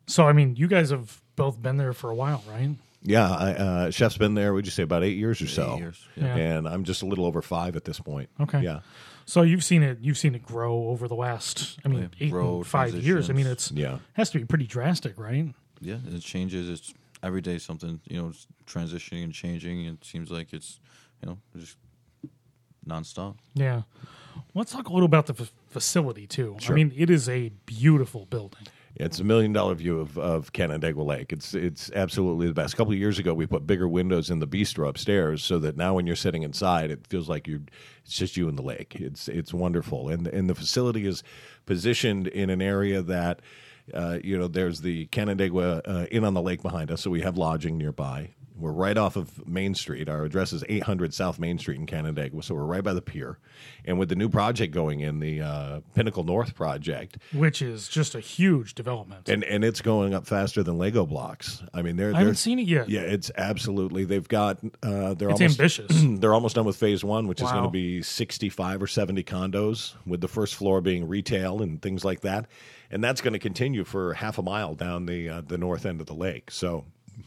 [0.07, 2.71] So, I mean, you guys have both been there for a while, right?
[3.03, 4.53] Yeah, I, uh, chef's been there.
[4.55, 5.77] Would you say about eight years or so?
[5.77, 6.35] years, yeah.
[6.35, 8.29] And I'm just a little over five at this point.
[8.41, 8.63] Okay.
[8.63, 8.81] Yeah.
[9.29, 9.99] So you've seen it.
[10.01, 11.79] You've seen it grow over the last.
[11.85, 13.29] I mean, Yeah, eight, grow, five years.
[13.29, 14.01] I mean, it's transitions.
[14.03, 14.07] Yeah.
[14.15, 15.53] has to be pretty drastic, right?
[15.81, 16.71] Yeah, it changes.
[16.71, 18.01] It's every day something.
[18.09, 19.85] You know, it's transitioning and changing.
[19.85, 20.81] It seems like it's
[21.23, 21.77] you know just
[22.89, 23.37] nonstop.
[23.55, 23.83] Yeah.
[24.55, 26.57] Let's talk a little about the f- facility too.
[26.67, 28.67] I mean, it is a beautiful building.
[28.99, 31.33] It's a million dollar view of, of Canandaigua Lake.
[31.33, 32.75] It's it's absolutely the best.
[32.75, 35.77] A couple of years ago, we put bigger windows in the bistro upstairs, so that
[35.77, 37.61] now when you're sitting inside, it feels like you're
[38.05, 38.97] it's just you and the lake.
[38.97, 41.23] It's it's wonderful, and and the facility is
[41.67, 43.41] positioned in an area that.
[43.95, 47.23] Uh, you know, there's the Canandaigua uh, Inn on the Lake behind us, so we
[47.23, 48.35] have lodging nearby.
[48.59, 50.09] We're right off of Main Street.
[50.09, 53.39] Our address is 800 South Main Street in Canandaigua, so we're right by the pier.
[53.85, 58.15] And with the new project going in, the uh, Pinnacle North project, which is just
[58.17, 59.29] a huge development.
[59.29, 61.63] and and it's going up faster than Lego blocks.
[61.73, 62.89] I mean, they're I haven't they're- seen it yet.
[62.89, 64.05] Yeah, it's absolutely.
[64.05, 64.59] They've got.
[64.83, 65.87] Uh, they're It's almost ambitious.
[66.21, 69.95] they're almost done with phase one, which is going to be sixty-five or seventy condos,
[70.07, 72.47] with the first floor being retail and things like that,
[72.91, 76.01] and that's going to continue for half a mile down the uh, the north end
[76.01, 76.51] of the lake.
[76.51, 76.85] So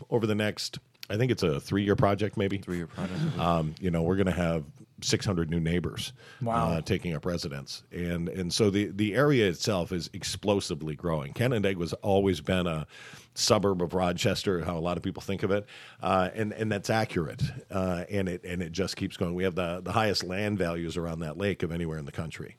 [0.10, 0.80] over the next,
[1.12, 3.38] I think it's a three-year project, maybe Three year project.
[3.38, 4.64] um, you know, we're going to have
[5.04, 6.70] 600 new neighbors Wow.
[6.70, 11.34] uh, taking up residence, and and so the the area itself is explosively growing.
[11.34, 12.86] Canandaigua has always been a
[13.34, 15.66] suburb of Rochester, how a lot of people think of it,
[16.04, 17.42] uh, and and that's accurate,
[17.72, 19.34] uh, and it and it just keeps going.
[19.34, 22.58] We have the the highest land values around that lake of anywhere in the country,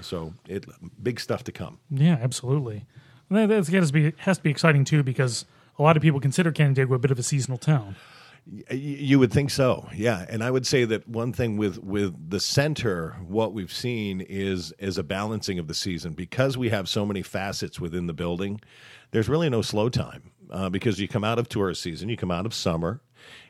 [0.00, 0.66] so it
[1.02, 1.78] big stuff to come.
[1.90, 2.86] Yeah, absolutely.
[3.30, 5.44] And that- That's got to be has to be exciting too because
[5.78, 7.96] a lot of people consider Canandaigua a bit of a seasonal town.
[8.70, 10.24] You would think so, yeah.
[10.28, 14.72] And I would say that one thing with with the center, what we've seen is
[14.78, 18.60] is a balancing of the season because we have so many facets within the building.
[19.10, 22.30] There's really no slow time uh, because you come out of tourist season, you come
[22.30, 23.02] out of summer,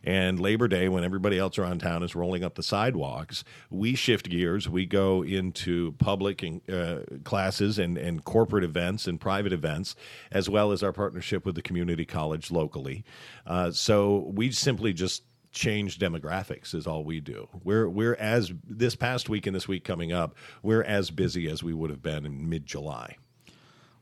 [0.05, 3.45] and Labor Day when everybody else around town is rolling up the sidewalks.
[3.71, 4.69] We shift gears.
[4.69, 9.95] We go into public and, uh, classes and and corporate events and private events,
[10.31, 13.05] as well as our partnership with the community college locally.
[13.47, 17.49] Uh, so we simply just change demographics is all we do.
[17.65, 21.63] We're we're as this past week and this week coming up, we're as busy as
[21.63, 23.17] we would have been in mid July.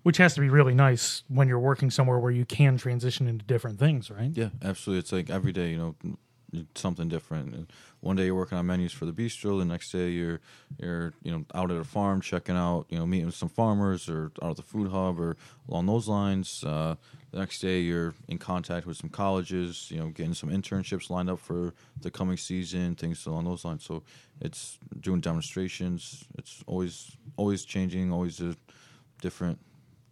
[0.07, 3.45] Which has to be really nice when you're working somewhere where you can transition into
[3.45, 4.31] different things, right?
[4.35, 5.01] Yeah, absolutely.
[5.01, 7.57] It's like every day, you know, something different.
[7.57, 7.67] And
[7.99, 10.39] one day you're working on menus for the bistro, the next day you're
[10.79, 14.09] you're you know out at a farm checking out, you know, meeting with some farmers
[14.09, 15.37] or out at the food hub or
[15.69, 16.63] along those lines.
[16.63, 16.95] Uh,
[17.33, 21.29] the next day you're in contact with some colleges, you know, getting some internships lined
[21.29, 23.83] up for the coming season, things along those lines.
[23.83, 24.05] So
[24.41, 26.27] it's doing demonstrations.
[26.39, 28.55] It's always always changing, always a
[29.21, 29.59] different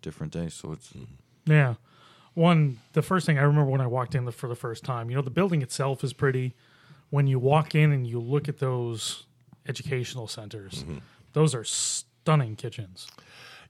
[0.05, 0.49] different day.
[0.49, 0.93] So it's
[1.47, 1.75] Yeah.
[2.35, 5.09] One, the first thing I remember when I walked in the, for the first time,
[5.11, 6.55] you know, the building itself is pretty.
[7.11, 9.25] When you walk in and you look at those
[9.67, 10.99] educational centers, Mm-hmm.
[11.33, 13.07] those are stunning kitchens.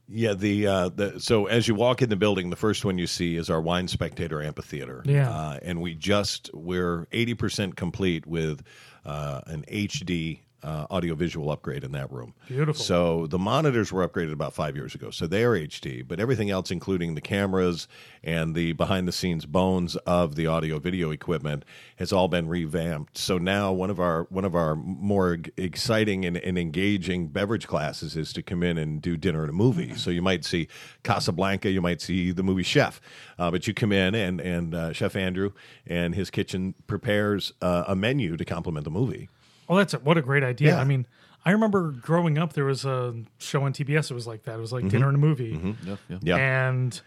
[0.07, 3.07] Yeah, the uh, the so as you walk in the building, the first one you
[3.07, 5.01] see is our wine spectator amphitheater.
[5.05, 5.29] Yeah.
[5.31, 8.61] uh, and we just we're eighty percent complete with
[9.03, 12.33] uh, an HD uh, audiovisual upgrade in that room.
[12.47, 12.83] Beautiful.
[12.83, 16.05] So the monitors were upgraded about five years ago, so they are HD.
[16.05, 17.87] But everything else, including the cameras
[18.23, 21.63] and the behind the scenes bones of the audio video equipment,
[21.97, 23.15] has all been revamped.
[23.15, 28.15] So now one of our one of our more exciting and, and engaging beverage classes
[28.17, 29.93] is to come in and do dinner and a movie.
[29.95, 30.67] So you might see
[31.03, 32.99] Casablanca, you might see the movie Chef,
[33.37, 35.51] uh, but you come in and and uh, Chef Andrew
[35.85, 39.29] and his kitchen prepares uh, a menu to complement the movie.
[39.67, 40.69] Oh, that's a, what a great idea.
[40.69, 40.79] Yeah.
[40.81, 41.05] I mean,
[41.45, 44.11] I remember growing up, there was a show on TBS.
[44.11, 44.55] It was like that.
[44.57, 45.75] It was like dinner and a movie.
[45.85, 46.17] yeah, yeah.
[46.21, 46.37] Yeah.
[46.37, 46.99] And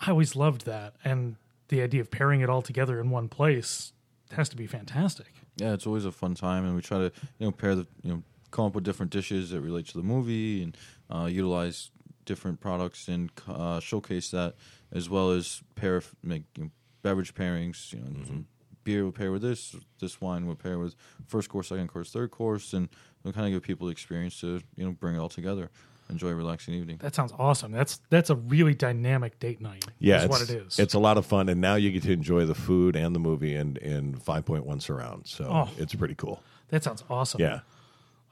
[0.00, 0.94] I always loved that.
[1.04, 1.36] And
[1.68, 3.92] the idea of pairing it all together in one place
[4.32, 5.28] has to be fantastic.
[5.56, 8.10] yeah, it's always a fun time, and we try to you know pair the you
[8.12, 10.76] know come up with different dishes that relate to the movie and
[11.10, 11.90] uh, utilize
[12.24, 14.54] different products and uh, showcase that
[14.92, 16.70] as well as pair make you know,
[17.02, 17.92] beverage pairings.
[17.92, 18.46] You know, some
[18.86, 20.94] beer will pair with this, this wine will pair with
[21.26, 22.88] first course, second course, third course, and
[23.22, 25.68] we'll kind of give people the experience to you know bring it all together,
[26.08, 26.96] enjoy a relaxing evening.
[26.98, 27.72] That sounds awesome.
[27.72, 29.84] That's that's a really dynamic date night.
[29.98, 30.78] Yeah, is it's, what it is.
[30.78, 33.18] It's a lot of fun, and now you get to enjoy the food and the
[33.20, 35.26] movie and in five point one surround.
[35.26, 35.68] So Oh.
[35.76, 36.40] it's pretty cool.
[36.68, 37.40] that sounds awesome.
[37.40, 37.60] Yeah,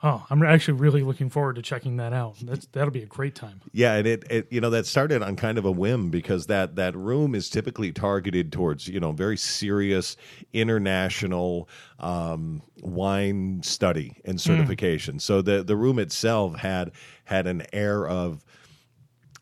[0.06, 2.36] Oh, I'm actually really looking forward to checking that out.
[2.42, 3.62] That's that'll be a great time.
[3.72, 6.76] yeah, and it, it you know that started on kind of a whim because that
[6.76, 10.18] that room is typically targeted towards you know very serious
[10.52, 15.18] international um, wine study and certification.
[15.18, 16.90] So the the room itself had
[17.24, 18.44] had an air of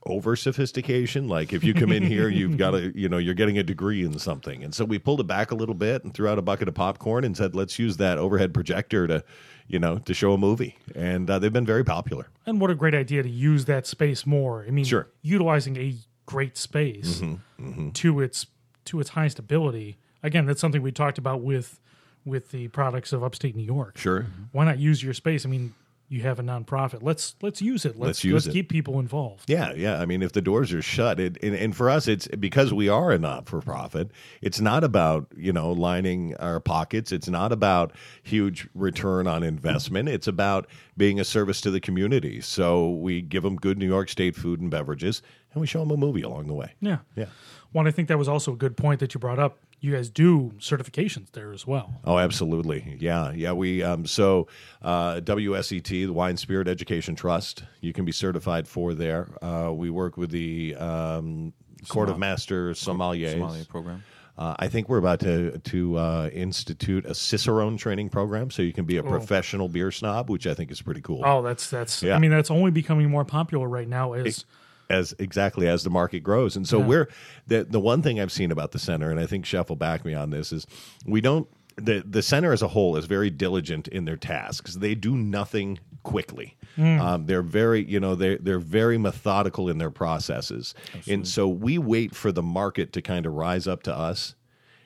[0.07, 1.29] over sophistication.
[1.29, 4.05] Like if you come in here, you've got a, you know, you're getting a degree
[4.05, 4.65] in something.
[4.65, 6.75] And so we pulled it back a little bit and threw out a bucket of
[6.75, 9.25] popcorn and said, let's use that overhead projector to,
[9.69, 10.77] you know, to show a movie.
[10.95, 12.29] And uh, they've been very popular.
[12.47, 14.65] And what a great idea to use that space more.
[14.67, 15.09] I mean, Sure.
[15.23, 15.95] utilizing a
[16.27, 18.47] great space Mm-hmm, to its
[18.87, 19.97] to its highest ability.
[20.23, 21.81] Again, that's something we talked about with
[22.25, 23.99] with the products of upstate New York.
[23.99, 24.27] Sure.
[24.53, 25.45] Why not use your space?
[25.45, 25.75] I mean,
[26.13, 26.99] you have a nonprofit.
[27.03, 27.97] Let's let's use it.
[27.97, 28.53] Let's, Let's use let's it.
[28.53, 29.49] keep people involved.
[29.49, 29.99] Yeah, yeah.
[29.99, 32.87] I mean, if the doors are shut, it, and, and for us, it's because we
[32.89, 34.11] are a not for profit.
[34.43, 37.13] It's not about you know lining our pockets.
[37.13, 37.93] It's not about
[38.23, 40.11] huge return on investment.
[40.11, 40.67] It's about
[40.99, 42.43] being a service to the community.
[42.43, 45.23] So we give them good New York State food and beverages,
[45.55, 46.75] and we show them a movie along the way.
[46.83, 46.99] Yeah.
[47.17, 47.27] Yeah.
[47.73, 49.59] One, I think that was also a good point that you brought up.
[49.83, 52.01] You guys do certifications there as well.
[52.05, 52.97] Oh, absolutely.
[53.01, 53.51] Yeah, yeah.
[53.51, 54.47] We um, so
[54.81, 57.65] uh, WSET, the Wine Spirit Education Trust.
[57.81, 59.29] You can be certified for there.
[59.43, 61.53] Uh, we work with the um,
[61.89, 63.33] Court of Master Sommeliers.
[63.33, 64.05] Sommelier program.
[64.39, 68.73] Uh, I think we're about to to uh, institute a Cicerone training program, so you
[68.73, 71.23] can be a professional beer snob, which I think is pretty cool.
[71.25, 72.05] Oh, that's that's.
[72.05, 72.15] Yeah.
[72.15, 74.13] I mean, that's only becoming more popular right now.
[74.13, 74.45] As
[74.93, 76.55] as exactly as the market grows.
[76.55, 76.87] And so Yeah.
[76.87, 77.09] we're
[77.47, 80.05] the the one thing I've seen about the center, and I think Chef will back
[80.05, 80.67] me on this, is
[81.07, 84.75] we don't the the center as a whole is very diligent in their tasks.
[84.77, 86.57] They do nothing quickly.
[86.79, 90.75] Um, they're very you know they they're very methodical in their processes,
[91.09, 94.35] and so we wait for the market to kind of rise up to us,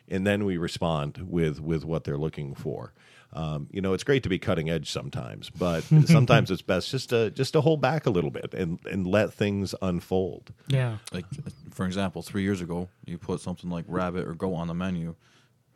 [0.09, 2.93] and then we respond with with what they're looking for.
[3.37, 7.11] Um, you know, it's great to be cutting edge sometimes, but sometimes it's best just
[7.11, 10.53] to just to hold back a little bit and and let things unfold.
[10.69, 11.27] yeah, Like
[11.71, 15.15] for example, three years ago, you put something like rabbit or go on the menu,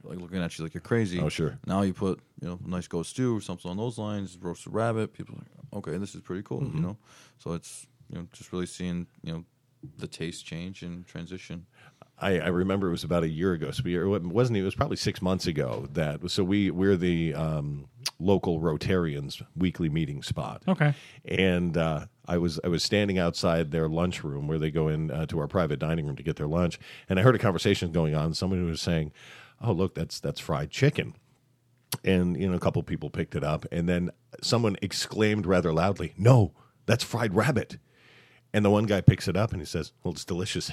[0.02, 1.20] like looking at you like you're crazy.
[1.20, 1.58] Oh, sure.
[1.66, 5.12] Now you put you know nice goat stew or something on those lines, roasted rabbit.
[5.12, 6.62] People are like, okay, this is pretty cool.
[6.62, 6.76] Mm-hmm.
[6.78, 6.96] You know,
[7.38, 9.44] so it's you know just really seeing you know
[9.98, 11.66] the taste change and transition.
[12.20, 13.70] I, I remember it was about a year ago.
[13.70, 14.58] So we, it wasn't.
[14.58, 15.88] It was probably six months ago.
[15.92, 20.62] That so we we're the um, local Rotarians weekly meeting spot.
[20.68, 20.94] okay.
[21.24, 25.26] and uh, I was I was standing outside their lunchroom where they go in uh,
[25.26, 28.14] to our private dining room to get their lunch, and I heard a conversation going
[28.14, 28.34] on.
[28.34, 29.12] Someone was saying,
[29.60, 31.14] "Oh, look, that's that's fried chicken,"
[32.04, 34.10] and you know a couple people picked it up, and then
[34.42, 36.52] someone exclaimed rather loudly, "No,
[36.86, 37.78] that's fried rabbit,"
[38.52, 40.72] and the one guy picks it up and he says, "Well, it's delicious."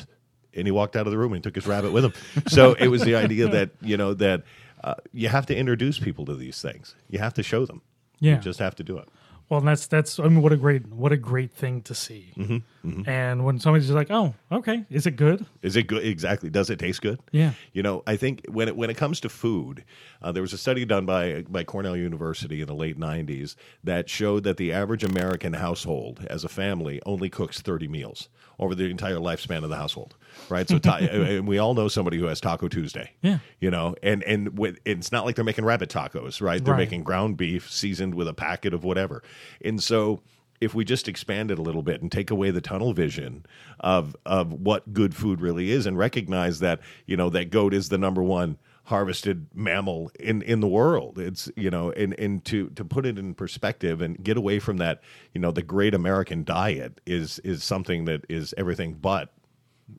[0.58, 2.14] And he walked out of the room and took his rabbit with him.
[2.48, 4.44] So it was the idea that you know that
[4.84, 6.96] uh, you have to introduce people to these things.
[7.10, 7.82] You have to show them.
[8.20, 8.36] Yeah.
[8.36, 9.08] You just have to do it.
[9.50, 12.34] Well, and that's that's I mean, what a great what a great thing to see.
[12.38, 16.06] Mm-hmm, And when somebody's just like, "Oh, okay, is it good?" Is it good?
[16.06, 16.50] Exactly.
[16.50, 17.22] Does it taste good?
[17.32, 17.54] Yeah.
[17.72, 19.86] You know, I think when it when it comes to food,
[20.22, 23.56] uh, there was a study done by by Cornell University in the late '90s
[23.86, 28.28] that showed that the average American household, as a family, only cooks 30 meals
[28.60, 30.18] over the entire lifespan of the household.
[30.50, 30.68] Right.
[30.68, 33.12] So, ta- and we all know somebody who has Taco Tuesday.
[33.22, 33.40] Yeah.
[33.60, 36.64] You know, and and with, it's not like they're making rabbit tacos, right?
[36.64, 36.80] They're Right.
[36.80, 39.24] making ground beef seasoned with a packet of whatever,
[39.64, 40.22] and so
[40.60, 43.46] if we just expand it a little bit and take away the tunnel vision
[43.80, 47.90] of of what good food really is and recognize that you know that goat is
[47.90, 52.70] the number one harvested mammal in in the world it's you know and and to
[52.70, 55.02] to put it in perspective and get away from that
[55.34, 59.34] you know the great american diet is is something that is everything but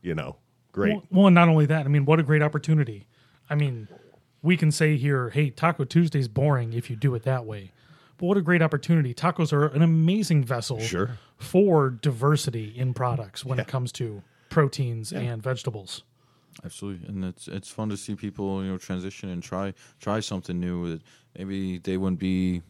[0.03, 0.37] you know
[0.73, 3.07] great Well, well, and not only that, I mean, what a great opportunity.
[3.51, 3.89] I mean,
[4.43, 7.73] we can say here, "Hey, Taco Tuesday's boring if you do it that way."
[8.19, 9.15] But what a great opportunity.
[9.15, 11.19] Tacos are an amazing vessel Sure.
[11.37, 16.03] for diversity in products when it comes to proteins and vegetables.
[16.65, 20.59] Absolutely, and it's it's fun to see people you know transition and try try something
[20.59, 21.03] new that
[21.39, 22.63] maybe they wouldn't be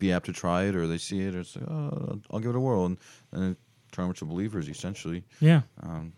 [0.00, 2.50] be apt to try it, or they see it, or it's like, oh, I'll give
[2.50, 2.98] it a whirl, and,
[3.32, 3.56] and
[3.92, 5.24] them believers essentially.
[5.40, 5.62] Yeah.
[5.82, 6.12] Um,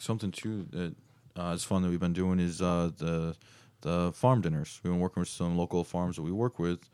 [0.00, 0.94] something too that
[1.38, 3.34] uh, is fun that we've been doing is uh, the
[3.82, 4.80] the farm dinners.
[4.82, 6.88] We've been working with some local farms that we work with,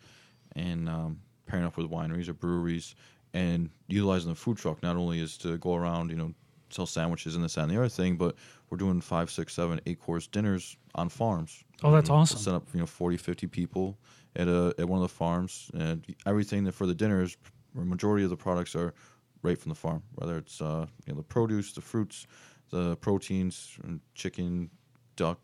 [0.56, 2.94] and um, pairing up with wineries or breweries,
[3.34, 6.32] and utilizing the food truck not only is to go around, you know,
[6.70, 8.36] sell sandwiches and this that, and the other thing, but
[8.70, 11.62] we're doing five, six, seven, eight course dinners on farms.
[11.82, 12.38] Oh, that's We'll awesome.
[12.38, 13.98] set up you know 40, 50 people
[14.36, 17.36] at a at one of the farms, and everything that for the dinners,
[17.74, 18.94] majority of the products are
[19.42, 20.02] right from the farm.
[20.14, 22.26] Whether it's uh, you know the produce, the fruits,
[22.70, 23.76] the proteins,
[24.14, 24.70] chicken,
[25.16, 25.40] duck,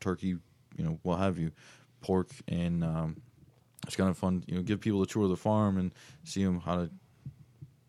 [0.00, 0.36] turkey,
[0.76, 1.52] you know what have you,
[2.00, 3.20] pork, and um,
[3.86, 4.44] it's kind of fun.
[4.46, 5.92] You know, give people a tour of the farm and
[6.24, 6.90] see them how to.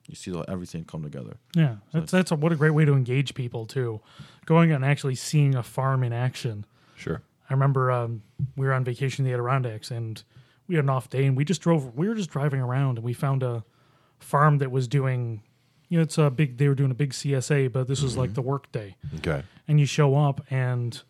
[0.09, 1.35] You see the, everything come together.
[1.53, 3.99] Yeah, that's that's a, what a great way to engage people too.
[4.45, 6.65] Going and actually seeing a farm in action.
[6.95, 8.23] sure I remember um,
[8.55, 10.21] we were on vacation in the Adirondacks and
[10.67, 11.95] we had an off day and we just drove.
[11.95, 13.63] We were just driving around and we found a
[14.19, 15.43] farm that was doing.
[15.89, 16.57] You know, it's a big.
[16.57, 18.35] They were doing a big CSA, but this was like mm-hmm.
[18.35, 18.95] the work day.
[19.17, 21.01] okay And you show up and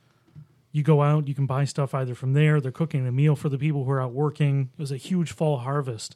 [0.71, 1.27] you go out.
[1.27, 2.61] You can buy stuff either from there.
[2.61, 4.69] They're cooking a meal for the people who are out working.
[4.77, 6.15] It was a huge fall harvest,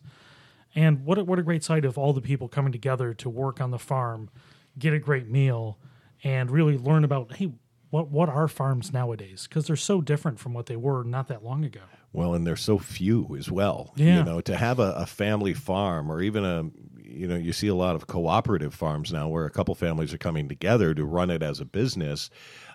[0.76, 3.60] and what a, what a great sight of all the people coming together to work
[3.60, 4.30] on the farm,
[4.78, 5.80] get a great meal,
[6.24, 7.52] and really learn about hey,
[7.90, 9.48] what what are farms nowadays?
[9.48, 11.82] Because they're so different from what they were not that long ago.
[12.14, 13.94] Well, and they're so few as well.
[13.96, 14.18] Yeah.
[14.18, 16.66] You know, to have a, a family farm or even a,
[17.12, 20.18] you know, you see a lot of cooperative farms now where a couple families are
[20.18, 22.30] coming together to run it as a business.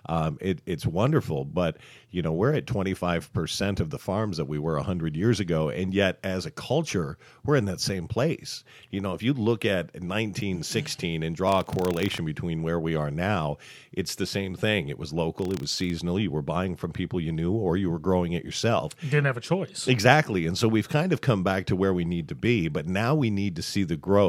[0.09, 1.77] Um, it, it's wonderful, but
[2.11, 5.69] you know we're at 25 percent of the farms that we were 100 years ago,
[5.69, 8.63] and yet as a culture we're in that same place.
[8.89, 13.11] You know, if you look at 1916 and draw a correlation between where we are
[13.11, 13.57] now,
[13.91, 14.87] it's the same thing.
[14.87, 16.19] It was local, it was seasonal.
[16.19, 18.93] You were buying from people you knew, or you were growing it yourself.
[19.01, 19.87] You didn't have a choice.
[19.87, 20.45] Exactly.
[20.47, 23.13] And so we've kind of come back to where we need to be, but now
[23.13, 24.26] we need to see the growth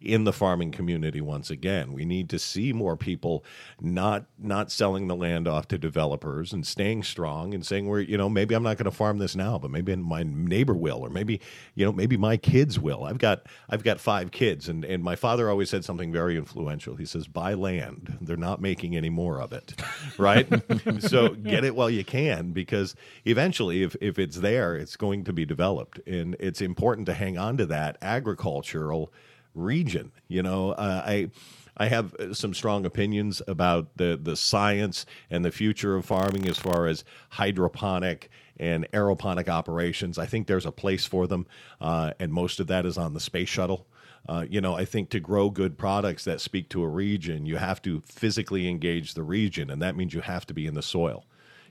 [0.00, 1.92] in the farming community once again.
[1.92, 3.44] We need to see more people
[3.80, 8.16] not not selling the land off to developers and staying strong and saying we're, you
[8.16, 11.10] know, maybe I'm not going to farm this now, but maybe my neighbor will or
[11.10, 11.40] maybe,
[11.74, 13.04] you know, maybe my kids will.
[13.04, 16.96] I've got I've got 5 kids and and my father always said something very influential.
[16.96, 18.18] He says buy land.
[18.20, 19.74] They're not making any more of it.
[20.18, 20.48] Right?
[21.00, 25.32] so get it while you can because eventually if if it's there, it's going to
[25.32, 29.12] be developed and it's important to hang on to that agricultural
[29.54, 30.12] region.
[30.28, 31.30] You know, uh, I
[31.76, 36.48] I have uh, some strong opinions about the the science and the future of farming
[36.48, 40.18] as far as hydroponic and aeroponic operations.
[40.18, 41.46] I think there's a place for them,
[41.80, 43.86] uh, and most of that is on the space shuttle.
[44.26, 47.56] Uh, you know, I think to grow good products that speak to a region, you
[47.56, 50.82] have to physically engage the region, and that means you have to be in the
[50.82, 51.26] soil.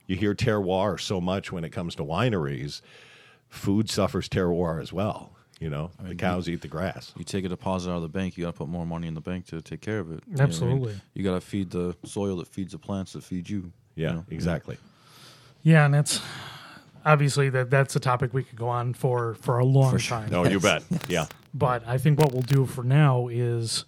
[0.06, 2.82] You hear terroir so much when it comes to wineries.
[3.50, 5.36] Food suffers terroir as well.
[5.64, 7.14] You know, the cows eat the grass.
[7.16, 9.14] You take a deposit out of the bank, you got to put more money in
[9.14, 10.22] the bank to take care of it.
[10.28, 10.50] You know I mean?
[10.50, 10.96] Absolutely.
[11.14, 13.72] You got to feed the soil that feeds the plants that feed you.
[13.96, 14.26] Yeah, you know?
[14.30, 14.78] exactly.
[15.62, 16.20] Yeah, and that's
[17.06, 20.20] obviously that that's a topic we could go on for for a long sure.
[20.20, 20.30] time.
[20.30, 20.84] No, you bet.
[21.08, 21.28] Yeah.
[21.54, 23.86] But I think what we'll do for now is,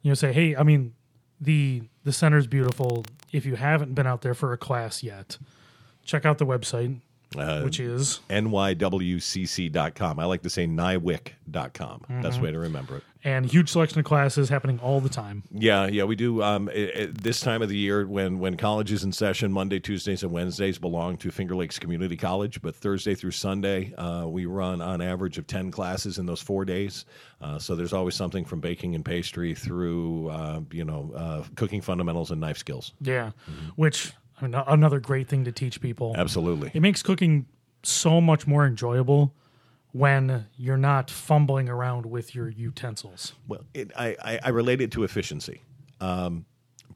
[0.00, 0.94] you know, say, hey, I mean,
[1.38, 3.04] the the center's beautiful.
[3.30, 5.36] If you haven't been out there for a class yet,
[6.02, 7.02] check out the website,
[7.38, 10.18] Uh, which is nywcc.com.
[10.18, 12.04] I like to say nywic.com.
[12.22, 13.02] That's the way to remember it.
[13.22, 15.42] and huge selection of classes happening all the time.
[15.52, 16.42] Yeah, yeah, we do.
[16.42, 19.78] Um, i- i- this time of the year, when when college is in session, Monday,
[19.78, 22.62] Tuesdays, and Wednesdays belong to Finger Lakes Community College.
[22.62, 26.64] But Thursday through Sunday, uh, we run on average of ten classes in those four
[26.64, 27.04] days.
[27.42, 31.80] Uh, so there's always something from baking and pastry through, uh, you know, uh, cooking
[31.80, 32.92] fundamentals and knife skills.
[33.00, 33.30] Yeah,
[33.76, 36.14] which I mean, another great thing to teach people.
[36.16, 36.70] Absolutely.
[36.72, 37.46] It makes cooking
[37.82, 39.34] so much more enjoyable
[39.92, 43.34] when you're not fumbling around with your utensils.
[43.48, 45.62] Well, it, I, I, I relate it to efficiency.
[46.00, 46.46] Um,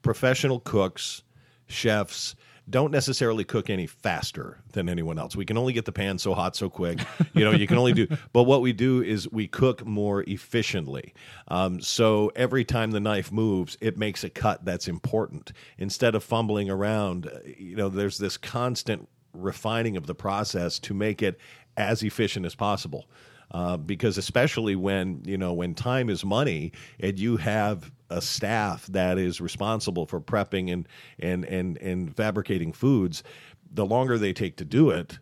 [0.01, 1.23] professional cooks,
[1.67, 2.35] chefs
[2.69, 5.35] don't necessarily cook any faster than anyone else.
[5.35, 6.99] We can only get the pan so hot so quick.
[7.33, 8.07] You know, you can only do.
[8.33, 11.13] But what we do is we cook more efficiently.
[11.47, 15.51] Um, so every time the knife moves, it makes a cut that's important.
[15.77, 20.93] Instead of fumbling around, uh, you know, there's this constant refining of the process to
[20.93, 21.39] make it
[21.77, 23.05] as efficient as possible.
[23.51, 28.87] Uh, because especially when you know when time is money and you have a staff
[28.87, 30.87] that is responsible for prepping and
[31.19, 33.23] and and and fabricating foods,
[33.69, 35.19] the longer they take to do it,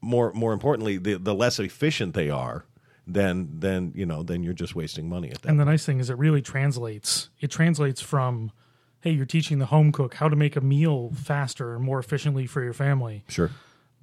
[0.00, 2.64] more more importantly, the the less efficient they are.
[3.06, 5.48] Then then you know then you're just wasting money at that.
[5.50, 7.30] And the nice thing is, it really translates.
[7.40, 8.52] It translates from,
[9.00, 12.46] hey, you're teaching the home cook how to make a meal faster and more efficiently
[12.46, 13.24] for your family.
[13.28, 13.50] sure.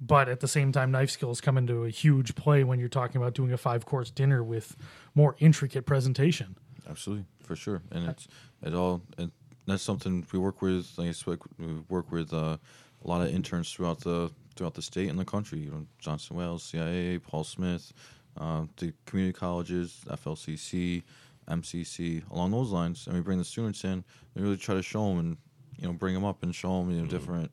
[0.02, 3.20] But at the same time, knife skills come into a huge play when you're talking
[3.20, 4.74] about doing a five course dinner with
[5.14, 6.56] more intricate presentation.
[6.90, 8.28] Absolutely, for sure, and it's
[8.62, 9.02] it all.
[9.16, 9.30] And
[9.66, 10.90] that's something we work with.
[10.96, 12.56] Like I said, we work with uh,
[13.04, 15.60] a lot of interns throughout the throughout the state and the country.
[15.60, 17.92] You know, Johnson Wales, CIA, Paul Smith,
[18.38, 21.02] uh, the community colleges, FLCC,
[21.48, 23.06] MCC, along those lines.
[23.06, 24.04] And we bring the students in.
[24.34, 25.36] We really try to show them and
[25.78, 27.50] you know bring them up and show them you know different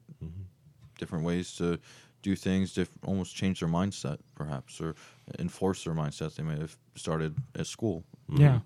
[0.98, 1.78] different ways to
[2.22, 4.96] do things, diff- almost change their mindset, perhaps, or
[5.38, 8.02] enforce their mindset they may have started at school.
[8.28, 8.58] Yeah.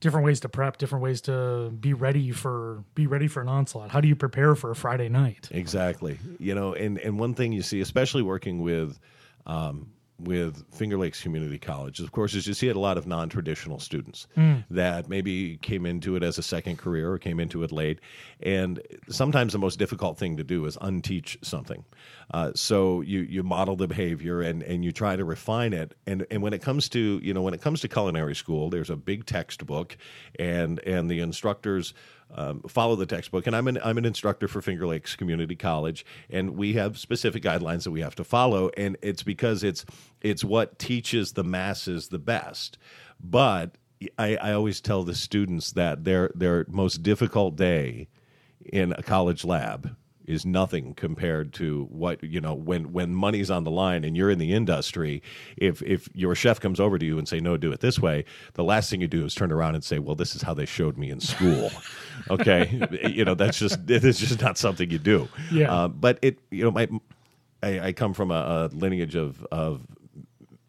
[0.00, 3.90] Different ways to prep, different ways to be ready for be ready for an onslaught.
[3.90, 5.48] How do you prepare for a Friday night?
[5.50, 6.18] Exactly.
[6.38, 8.98] You know, and and one thing you see, especially working with
[9.46, 9.88] um,
[10.18, 13.28] with Finger Lakes Community College, of course, is you see it a lot of non
[13.28, 14.26] traditional students
[14.70, 18.00] that maybe came into it as a second career or came into it late.
[18.40, 21.84] And sometimes the most difficult thing to do is unteach something.
[22.32, 25.96] Uh, so you you model the behavior and and you try to refine it.
[26.06, 28.90] And and when it comes to you know when it comes to culinary school, there's
[28.90, 29.96] a big textbook,
[30.38, 31.92] and and the instructors
[32.34, 33.46] um, follow the textbook.
[33.46, 37.42] And I'm an I'm an instructor for Finger Lakes Community College, and we have specific
[37.42, 38.70] guidelines that we have to follow.
[38.76, 39.84] And it's because it's
[40.20, 42.78] it's what teaches the masses the best.
[43.20, 43.76] But
[44.18, 48.08] I, I always tell the students that their their most difficult day
[48.64, 49.96] in a college lab
[50.26, 54.30] is nothing compared to what you know when when money's on the line and you're
[54.30, 55.22] in the industry
[55.56, 58.24] if if your chef comes over to you and say no do it this way
[58.54, 60.64] the last thing you do is turn around and say well this is how they
[60.66, 61.70] showed me in school
[62.30, 62.80] okay
[63.12, 65.72] you know that's just it's just not something you do Yeah.
[65.72, 66.88] uh, but it you know my
[67.62, 69.86] I, I come from a, a lineage of of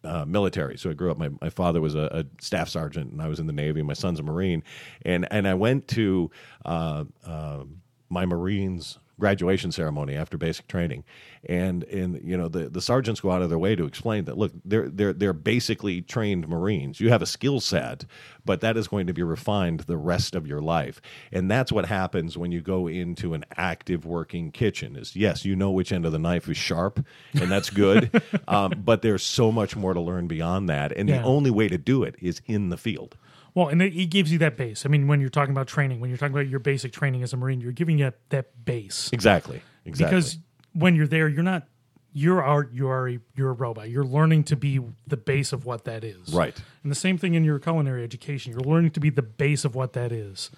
[0.04, 0.78] uh, military.
[0.78, 1.18] So I grew up.
[1.18, 3.82] My, my father was a, a staff sergeant, and I was in the Navy.
[3.82, 4.62] My son's a Marine,
[5.02, 6.30] and and I went to
[6.64, 7.64] uh, uh,
[8.08, 11.04] my Marines graduation ceremony after basic training,
[11.48, 14.36] and and you know the the sergeants go out of their way to explain that
[14.36, 17.00] look they're they're they're basically trained Marines.
[17.00, 18.04] You have a skill set,
[18.44, 21.00] but that is going to be refined the rest of your life,
[21.32, 24.96] and that's what happens when you go into an active working kitchen.
[24.96, 27.04] Is yes, you know which end of the knife is sharp,
[27.34, 31.18] and that's good, um, but there's so much more to learn beyond that, and Yeah.
[31.18, 33.16] the only way to do it is in the field.
[33.56, 34.84] Well, and it, it gives you that base.
[34.84, 37.32] I mean, when you're talking about training, when you're talking about your basic training as
[37.32, 39.08] a Marine, you're giving you that base.
[39.14, 39.62] Exactly.
[39.86, 40.14] Exactly.
[40.14, 40.38] Because
[40.74, 41.66] when you're there, you're not
[42.12, 43.88] you're our you are a, you're a robot.
[43.88, 46.34] You're learning to be the base of what that is.
[46.34, 46.54] Right.
[46.82, 48.52] And the same thing in your culinary education.
[48.52, 50.50] You're learning to be the base of what that is.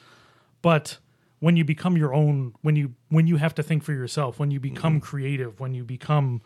[0.60, 0.98] But
[1.38, 4.50] when you become your own when you when you have to think for yourself, when
[4.50, 5.04] you become Mm-hmm.
[5.04, 6.42] creative, when you become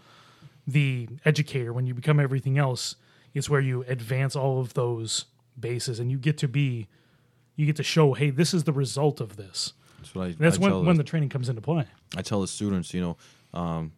[0.67, 2.97] the educator, when you become everything else,
[3.33, 5.25] it's where you advance all of those
[5.63, 6.89] bases and you get to be
[7.57, 9.73] you get to show, hey, this is the result of this.
[9.99, 10.35] That's what I.
[10.39, 11.87] That's I when, tell when the, the training comes into play.
[12.17, 13.17] I tell the students, you know,
[13.59, 13.93] um,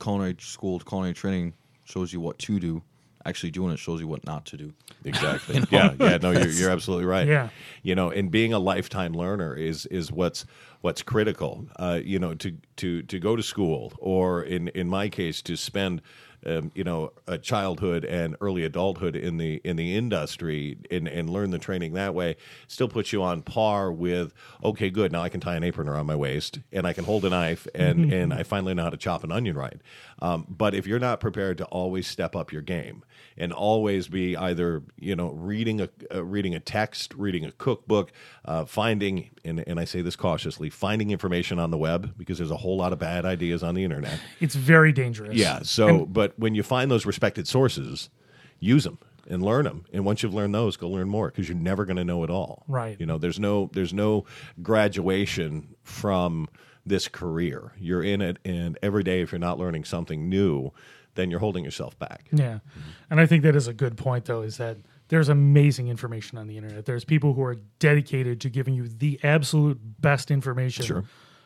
[0.00, 1.54] culinary school, culinary training
[1.84, 2.82] shows you what to do.
[3.24, 4.72] Actually, doing it shows you what not to do.
[5.04, 5.62] Exactly.
[5.70, 6.16] Yeah, yeah.
[6.16, 7.28] No, you're, you're absolutely right.
[7.28, 7.50] Yeah.
[7.84, 10.44] You know, and being a lifetime learner is is what's
[10.80, 11.64] what's critical.
[11.76, 15.56] Uh, you know, to to to go to school, or in in my case, to
[15.56, 16.02] spend
[16.46, 21.28] um, you know a childhood and early adulthood in the in the industry and and
[21.28, 22.36] learn the training that way
[22.68, 24.32] still puts you on par with
[24.62, 27.24] okay good now I can tie an apron around my waist and I can hold
[27.24, 29.80] a knife and and I finally know how to chop an onion right.
[30.20, 33.04] Um, but if you're not prepared to always step up your game
[33.36, 38.12] and always be either you know reading a uh, reading a text, reading a cookbook,
[38.44, 42.50] uh, finding and, and I say this cautiously, finding information on the web because there's
[42.50, 44.18] a whole lot of bad ideas on the internet.
[44.40, 45.34] It's very dangerous.
[45.34, 45.62] Yeah.
[45.62, 48.10] So, but when you find those respected sources,
[48.60, 49.84] use them and learn them.
[49.92, 52.30] And once you've learned those, go learn more because you're never going to know it
[52.30, 52.64] all.
[52.68, 52.96] Right.
[53.00, 54.24] You know, there's no there's no
[54.62, 56.48] graduation from
[56.84, 57.72] this career.
[57.78, 60.70] You're in it, and every day, if you're not learning something new,
[61.14, 62.26] then you're holding yourself back.
[62.32, 62.58] Yeah.
[63.10, 64.76] And I think that is a good point, though, is that
[65.08, 66.84] there's amazing information on the internet.
[66.84, 71.04] There's people who are dedicated to giving you the absolute best information Sure.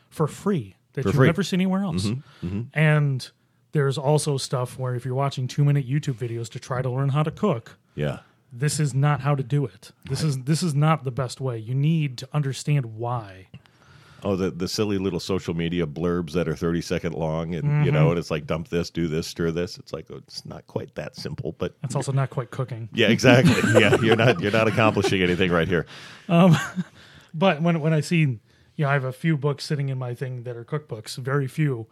[0.09, 1.23] for free that For you've free.
[1.25, 1.29] Mm-hmm.
[1.29, 2.07] never seen anywhere else.
[2.73, 3.31] And
[3.73, 7.09] there's also stuff where if you're watching two minute YouTube videos to try to learn
[7.09, 8.19] how to cook, Yeah.
[8.51, 9.91] this is not how to do it.
[10.05, 11.57] This is this is not the best way.
[11.57, 13.47] You need to understand why.
[14.23, 17.83] Oh, the the silly little social media blurbs that are thirty second long, and Mm-hmm.
[17.85, 19.79] you know, and it's like dump this, do this, stir this.
[19.79, 22.87] It's like oh, it's not quite that simple, but it's also not quite cooking.
[22.93, 23.55] yeah, exactly.
[23.81, 25.85] yeah, you're not you're not accomplishing anything right here.
[26.29, 26.55] Um,
[27.33, 28.39] But when when I see, you
[28.77, 31.87] know, I have a few books sitting in my thing that are cookbooks, very few,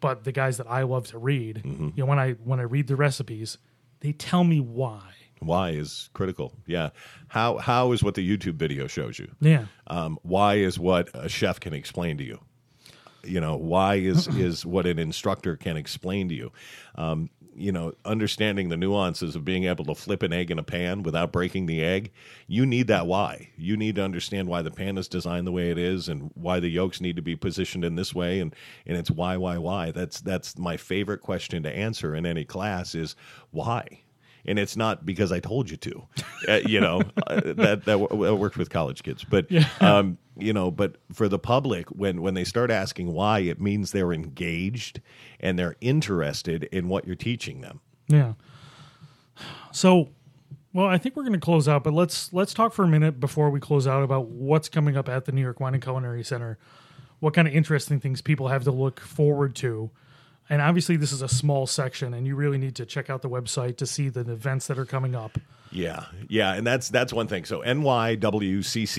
[0.00, 1.84] but the guys that I love to read, Mm-hmm.
[1.94, 3.58] you know, when I when I read the recipes,
[4.00, 5.02] they tell me why.
[5.40, 6.52] Why is critical.
[6.66, 6.90] Yeah.
[7.28, 9.30] How how is what the YouTube video shows you?
[9.40, 12.40] Yeah, Um, why is what a chef can explain to you?
[13.24, 16.52] You know, why is is what an instructor can explain to you?
[16.94, 20.62] Um, you know, understanding the nuances of being able to flip an egg in a
[20.62, 22.10] pan without breaking the egg.
[22.46, 23.50] You need that why.
[23.56, 26.60] You need to understand why the pan is designed the way it is and why
[26.60, 28.54] the yolks need to be positioned in this way and
[28.86, 29.90] and it's why why why.
[29.90, 33.16] That's that's my favorite question to answer in any class is
[33.50, 34.02] why
[34.46, 36.02] and it's not because I told you to.
[36.48, 39.46] Uh, you know uh, that that, w- worked with college kids, but
[39.80, 43.92] um, you know, but for the public, when when they start asking why, it means
[43.92, 45.00] they're engaged
[45.38, 47.80] and they're interested in what you're teaching them.
[48.08, 48.32] yeah.
[49.72, 50.10] So,
[50.72, 53.20] well, I think we're going to close out, but let's let's talk for a minute
[53.20, 56.24] before we close out about what's coming up at the New York Wine and Culinary
[56.24, 56.58] Center.
[57.20, 59.90] What kind of interesting things people have to look forward to.
[60.50, 63.30] And obviously, this is a small section, and you really need to check out the
[63.30, 65.38] website to see the events that are coming up.
[65.70, 67.44] Yeah, yeah, and that's that's one thing.
[67.44, 68.98] So nywcc.com.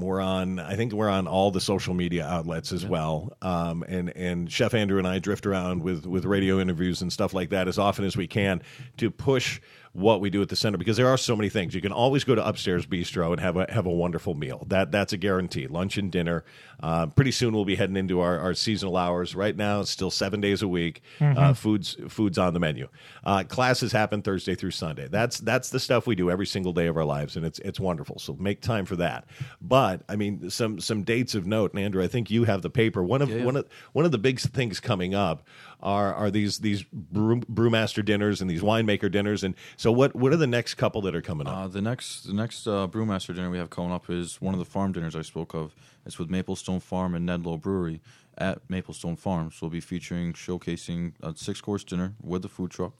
[0.00, 0.58] We're on.
[0.58, 3.36] I think we're on all the social media outlets as well.
[3.42, 7.34] Um, and and Chef Andrew and I drift around with with radio interviews and stuff
[7.34, 8.62] like that as often as we can
[8.96, 9.60] to push
[9.92, 11.74] what we do at the center because there are so many things.
[11.74, 14.64] You can always go to upstairs bistro and have a have a wonderful meal.
[14.68, 15.66] That that's a guarantee.
[15.66, 16.44] Lunch and dinner.
[16.82, 19.34] Uh, pretty soon we'll be heading into our, our seasonal hours.
[19.34, 21.02] Right now it's still seven days a week.
[21.20, 22.88] Uh, foods foods on the menu.
[23.22, 25.08] Uh, classes happen Thursday through Sunday.
[25.08, 27.78] That's that's the stuff we do every single day of our lives, and it's it's
[27.78, 28.18] wonderful.
[28.18, 29.26] So make time for that.
[29.60, 31.72] But I mean, some some dates of note.
[31.74, 33.02] And Andrew, I think you have the paper.
[33.02, 35.46] One of one of one of the big things coming up
[35.82, 39.42] are are these these brew, brewmaster dinners and these winemaker dinners.
[39.44, 41.56] And so what what are the next couple that are coming up?
[41.56, 44.58] Uh, the next the next uh, brewmaster dinner we have coming up is one of
[44.58, 45.74] the farm dinners I spoke of.
[46.06, 48.00] It's with Maplestone Farm and Nedloh Brewery
[48.38, 49.50] at Maplestone Farm.
[49.50, 52.94] So we'll be featuring showcasing a six course dinner with the food truck.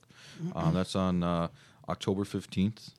[0.55, 1.47] Uh, that's on uh,
[1.89, 2.91] October fifteenth.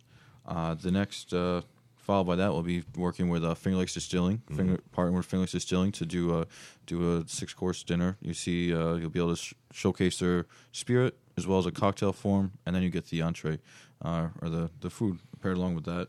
[0.46, 1.62] Uh, the next uh,
[2.04, 5.42] followed by that, we'll be working with uh, Finger Lakes Distilling, Finger, partnering with Finger
[5.42, 6.46] Lakes Distilling to do a
[6.86, 8.18] do a six course dinner.
[8.20, 11.72] You see, uh, you'll be able to sh- showcase their spirit as well as a
[11.72, 13.58] cocktail form, and then you get the entree
[14.02, 16.08] uh, or the the food paired along with that.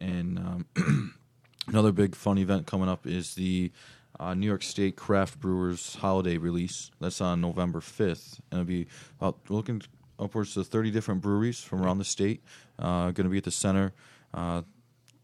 [0.00, 1.14] And um,
[1.66, 3.72] another big fun event coming up is the
[4.20, 6.90] uh, New York State Craft Brewers Holiday Release.
[7.00, 8.86] That's on November fifth, and it'll be
[9.18, 9.80] about we're looking
[10.18, 12.42] upwards to thirty different breweries from around the state.
[12.78, 13.94] Uh, going to be at the center.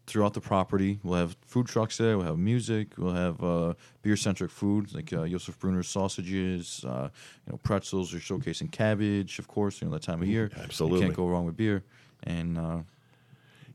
[0.09, 0.99] Throughout the property.
[1.03, 2.17] We'll have food trucks there.
[2.17, 2.87] We'll have music.
[2.97, 6.83] We'll have uh, beer centric food like uh, Josef Brunner's sausages.
[6.83, 7.09] Uh,
[7.45, 8.11] you know, pretzels.
[8.11, 9.81] We're showcasing cabbage, of course.
[9.81, 10.49] You know that time of year.
[10.63, 10.99] Absolutely.
[10.99, 11.83] you can't go wrong with beer.
[12.23, 12.79] And uh,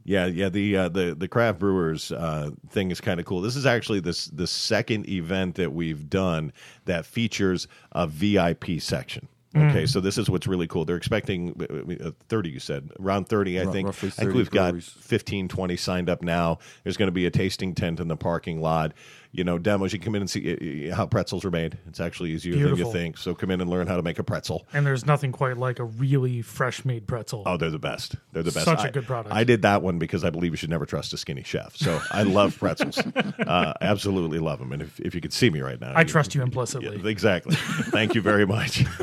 [0.05, 0.49] Yeah, yeah.
[0.49, 3.41] The uh, the the craft brewers uh, thing is kind of cool.
[3.41, 6.53] This is actually this the second event that we've done
[6.85, 9.28] that features a VIP section.
[9.57, 10.84] Okay, so this is what's really cool.
[10.84, 11.55] They're expecting
[12.02, 13.86] uh, 30, you said, around 30, I think.
[13.86, 14.88] roughly I think we've got breweries.
[14.88, 16.59] 15, 20 signed up now.
[16.82, 18.92] There's going to be a tasting tent in the parking lot.
[19.30, 19.92] You know, demos.
[19.92, 21.76] You can come in and see uh, how pretzels are made.
[21.88, 23.18] It's actually easier than you think.
[23.18, 24.64] So come in and learn how to make a pretzel.
[24.72, 27.42] And there's nothing quite like a really fresh made pretzel.
[27.44, 28.14] Oh, they're the best.
[28.32, 28.64] They're the best.
[28.64, 29.34] Such a I- good product.
[29.34, 31.76] I did that one because I believe you should never trust a skinny chef.
[31.76, 32.98] So I love pretzels.
[32.98, 34.70] uh, absolutely love them.
[34.72, 37.00] And if, if you could see me right now, I trust you implicitly.
[37.02, 37.57] Yeah, exactly.
[37.57, 38.84] Thank you very much.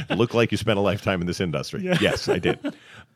[0.16, 1.82] Look like you spent a lifetime in this industry.
[2.00, 2.58] Yes, I did.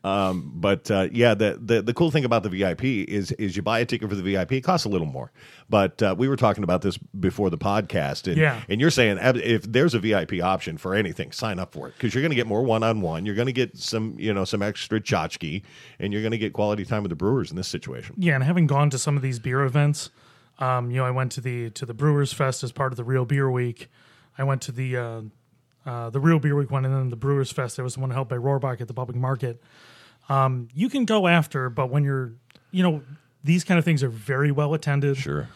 [0.03, 3.61] Um, but uh, yeah, the, the the cool thing about the VIP is is you
[3.61, 5.31] buy a ticket for the VIP, it costs a little more.
[5.69, 8.61] But uh, we were talking about this before the podcast, and Yeah.
[8.69, 12.13] and you're saying if there's a VIP option for anything, sign up for it because
[12.13, 13.25] you're going to get more one on one.
[13.25, 15.63] You're going to get some you know some extra tchotchke,
[15.99, 18.15] and you're going to get quality time with the Brewers in this situation.
[18.17, 20.11] Yeah, and having gone to some of these beer events,
[20.59, 23.03] um, you know, I went to the to the Brewers Fest as part of the
[23.03, 23.89] Real Beer Week.
[24.37, 25.21] I went to the uh,
[25.85, 27.75] uh, the Real Beer Week one, and then the Brewers Fest.
[27.75, 29.61] There was one held by Rohrbach at the public market.
[30.27, 32.33] Um, you can go after, but when you're,
[32.71, 33.01] you know,
[33.43, 35.17] these kind of things are very well attended.
[35.17, 35.49] Sure.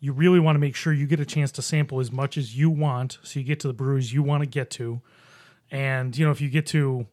[0.00, 2.56] You really want to make sure you get a chance to sample as much as
[2.56, 5.00] you want, so you get to the breweries you want to get to.
[5.70, 7.06] And you know, if you get to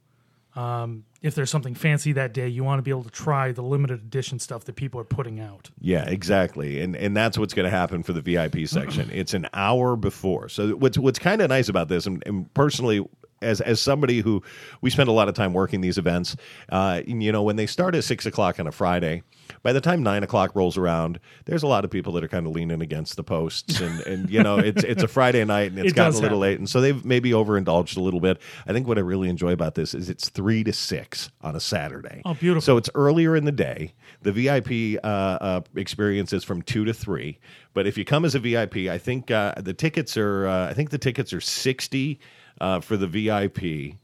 [0.56, 3.62] um, if there's something fancy that day, you want to be able to try the
[3.62, 5.72] limited edition stuff that people are putting out.
[5.80, 9.10] Yeah, exactly, and and that's what's going to happen for the VIP section.
[9.14, 10.50] it's an hour before.
[10.50, 13.08] So what's what's kind of nice about this, and, and personally.
[13.44, 14.42] As, as somebody who
[14.82, 16.36] we spend a lot of time working these events,
[16.70, 19.24] uh, you know, when they start at six o'clock on a Friday,
[19.62, 22.48] by the time nine o'clock rolls around, there's a lot of people that are kind
[22.48, 25.80] of leaning against the posts, and, and you know, it's it's a Friday night and
[25.80, 26.40] it's It gotten a little happen.
[26.40, 28.40] late, and so they've maybe overindulged a little bit.
[28.68, 31.60] I think what I really enjoy about this is it's three to six on a
[31.60, 32.22] Saturday.
[32.26, 32.62] Oh, beautiful.
[32.62, 33.94] So it's earlier in the day.
[34.22, 37.40] The VIP uh, uh, experience is from two to three.
[37.74, 40.48] But if you come as a VIP, I think uh, the tickets are.
[40.48, 42.20] Uh, I think the tickets are sixty
[42.62, 43.96] uh, for the VIP,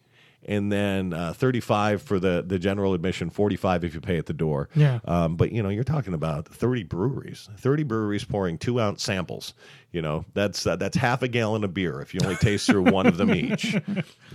[0.46, 3.30] and then uh, thirty-five for the the general admission.
[3.30, 4.70] Forty-five if you pay at the door.
[4.76, 5.00] Yeah.
[5.06, 7.50] Um, but you know, you're talking about thirty breweries.
[7.58, 9.54] Thirty breweries pouring two ounce samples.
[9.92, 12.84] You know, that's uh, that's half a gallon of beer if you only taste through
[12.84, 13.76] one of them each.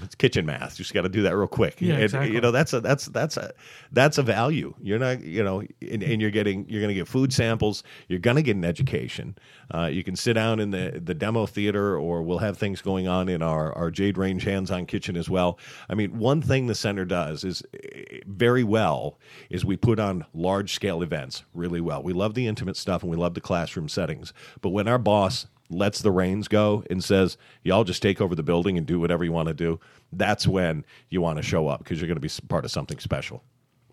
[0.02, 0.78] It's kitchen math.
[0.78, 1.80] You just got to do that real quick.
[1.80, 2.34] Yeah, And, exactly.
[2.34, 3.52] You know, that's a that's that's a
[3.92, 4.74] that's a value.
[4.82, 7.82] You're not, you know, and, and you're getting you're going to get food samples.
[8.08, 9.38] You're going to get an education.
[9.72, 13.08] Uh, you can sit down in the the demo theater, or we'll have things going
[13.08, 15.58] on in our our Jade Range hands-on kitchen as well.
[15.88, 19.18] I mean, one thing the center does is eh, very well
[19.48, 22.02] is we put on large scale events really well.
[22.02, 25.43] We love the intimate stuff and we love the classroom settings, but when our boss
[25.76, 29.24] lets the reins go and says, "Y'all just take over the building and do whatever
[29.24, 29.80] you want to do,"
[30.12, 32.98] that's when you want to show up because you're going to be part of something
[32.98, 33.42] special.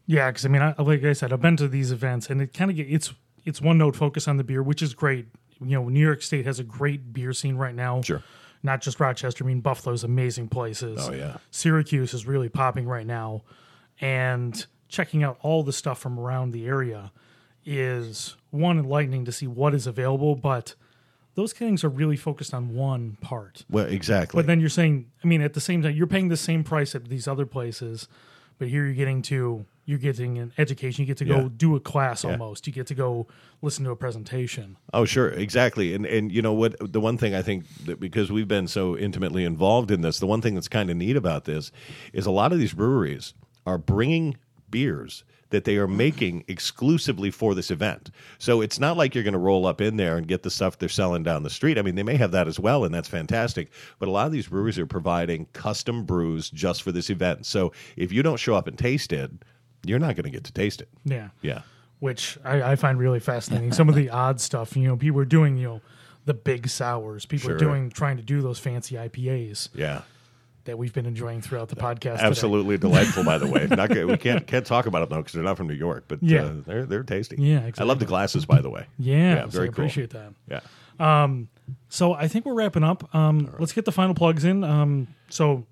[0.08, 2.54] Yeah, because I mean, I, like I said, I've been to these events, and it
[2.54, 3.14] kind of get it's
[3.46, 5.28] it's one note focus on the beer, which is great.
[5.60, 8.02] You know, New York State has a great beer scene right now.
[8.02, 8.24] Sure.
[8.64, 9.44] Not just Rochester.
[9.44, 11.08] I mean, Buffalo's amazing places.
[11.08, 11.38] Oh, yeah.
[11.50, 13.44] Syracuse is really popping right now,
[14.00, 17.12] and checking out all the stuff from around the area
[17.66, 20.76] is one enlightening to see what is available, but
[21.36, 23.64] those things are really focused on one part.
[23.70, 24.38] Well, exactly.
[24.38, 26.94] But then you're saying, I mean, at the same time, you're paying the same price
[26.96, 28.08] at these other places,
[28.60, 31.02] but here you're getting to you're getting an education.
[31.02, 31.50] You get to go Yeah.
[31.58, 32.68] do a class almost.
[32.68, 33.28] You get to go
[33.64, 34.78] listen to a presentation.
[34.94, 35.94] Oh, sure, exactly.
[35.96, 36.76] And and you know what?
[36.80, 40.28] The one thing I think that because we've been so intimately involved in this, the
[40.28, 41.72] one thing that's kind of neat about this
[42.14, 43.34] is a lot of these breweries
[43.66, 44.38] are bringing
[44.70, 45.96] beers that they are mm.
[45.96, 48.12] making exclusively for this event.
[48.40, 50.78] So it's not like you're going to roll up in there and get the stuff
[50.78, 51.78] they're selling down the street.
[51.78, 53.72] I mean, they may have that as well, and that's fantastic.
[54.00, 57.46] But a lot of these breweries are providing custom brews just for this event.
[57.46, 59.32] So if you don't show up and taste it,
[59.86, 60.90] you're not going to get to taste it.
[61.06, 61.30] Yeah.
[61.42, 61.62] Yeah.
[62.00, 63.72] Which I, I find really fascinating.
[63.72, 65.82] Some of the odd stuff, you know, people are doing, you know,
[66.26, 67.26] the big sours.
[67.26, 67.56] People Sure.
[67.56, 70.02] are doing trying to do those fancy IPAs Yeah.
[70.66, 72.18] That we've been enjoying throughout the podcast.
[72.18, 72.28] today.
[72.28, 73.68] Absolutely delightful, by the way.
[73.70, 74.06] Not good.
[74.06, 76.44] We can't can't talk about them though because they're not from New York, but Yeah.
[76.44, 77.36] uh, they're they're tasty.
[77.40, 78.86] Yeah, I love the glasses, by the way.
[79.00, 79.84] Yeah, so very I cool.
[79.86, 80.34] appreciate that.
[80.48, 81.28] Yeah,
[81.90, 83.14] So I think we're wrapping up.
[83.16, 84.64] Um, Let's get the final plugs in.
[84.64, 85.66] Um, so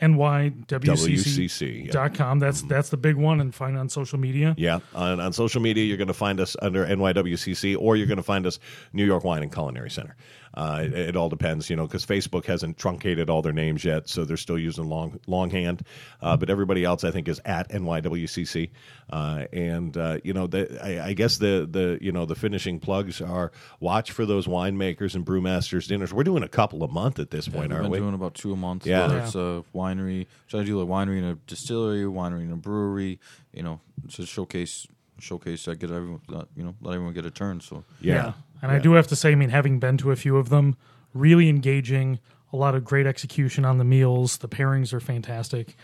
[0.00, 0.66] NYWCC.
[0.66, 1.86] WCC.
[1.86, 1.92] Yeah.
[1.92, 2.38] Dot com.
[2.40, 4.54] That's that's the big one, and find on social media.
[4.58, 8.16] Yeah, on, on social media, you're going to find us under NYWCC, or you're going
[8.16, 8.58] to find us
[8.92, 10.16] New York Wine and Culinary Center.
[10.54, 14.08] Uh, it, it all depends, you know, because Facebook hasn't truncated all their names yet,
[14.08, 15.82] so they're still using long longhand.
[16.20, 18.70] Uh, but everybody else, I think, is at NYWCC.
[19.10, 22.80] Uh, and uh, you know, the, I, I guess the the you know the finishing
[22.80, 26.12] plugs are watch for those winemakers and brewmasters dinners.
[26.12, 27.98] We're doing a couple a month at this point, We've aren't been we?
[27.98, 28.86] doing about two a month.
[28.86, 29.10] Yeah.
[29.10, 29.24] Yeah.
[29.24, 33.20] it's a winery, try to do a winery and a distillery, winery and a brewery.
[33.52, 33.80] You know,
[34.12, 34.86] to showcase
[35.18, 36.20] showcase that get everyone,
[36.56, 37.60] you know, let everyone get a turn.
[37.60, 38.32] So yeah.
[38.62, 40.76] And I do have to say, I mean, having been to a few of them,
[41.14, 42.20] really engaging,
[42.52, 44.38] a lot of great execution on the meals.
[44.38, 45.74] The pairings are fantastic.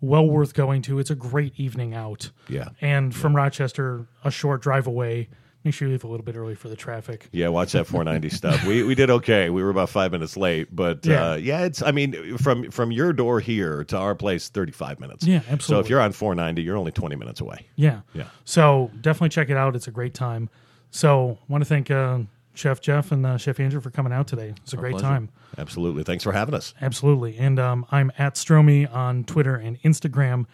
[0.00, 0.98] Well worth going to.
[1.00, 2.30] It's a great evening out.
[2.48, 2.68] Yeah.
[2.80, 5.28] And from Rochester, a short drive away.
[5.64, 7.28] Make sure you leave a little bit early for the traffic.
[7.32, 8.64] Yeah, watch that 490 stuff.
[8.64, 9.50] We we did okay.
[9.50, 11.32] We were about five minutes late, but Yeah.
[11.32, 11.82] uh, yeah, it's.
[11.82, 15.26] I mean, from from your door here to our place, 35 minutes.
[15.26, 15.62] Yeah, absolutely.
[15.64, 17.66] So if you're on 490, you're only 20 minutes away.
[17.74, 18.02] Yeah.
[18.14, 18.28] Yeah.
[18.44, 19.74] So definitely check it out.
[19.74, 20.48] It's a great time.
[20.90, 22.20] So want to thank uh,
[22.54, 24.54] Chef Jeff and uh, Chef Andrew, for coming out today.
[24.62, 25.06] It's a great pleasure.
[25.06, 25.28] time.
[25.56, 26.02] Absolutely.
[26.02, 26.74] Thanks for having us.
[26.80, 27.38] Absolutely.
[27.38, 30.46] And um, I'm at Stromy on Twitter and Instagram.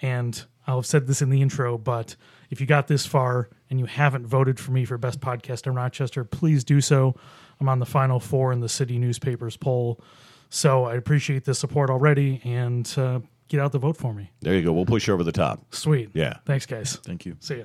[0.00, 2.16] And I'll have said this in the intro, but
[2.50, 5.74] if you got this far and you haven't voted for me for Best Podcast in
[5.74, 7.14] Rochester, please do so.
[7.60, 10.00] I'm on the final four in the city newspapers poll.
[10.50, 14.30] So I appreciate the support already and uh, get out the vote for me.
[14.40, 14.72] There you go.
[14.72, 15.74] We'll push you over the top.
[15.74, 16.10] Sweet.
[16.14, 16.38] Yeah.
[16.44, 16.96] Thanks, guys.
[16.96, 17.36] Thank you.
[17.40, 17.64] See ya.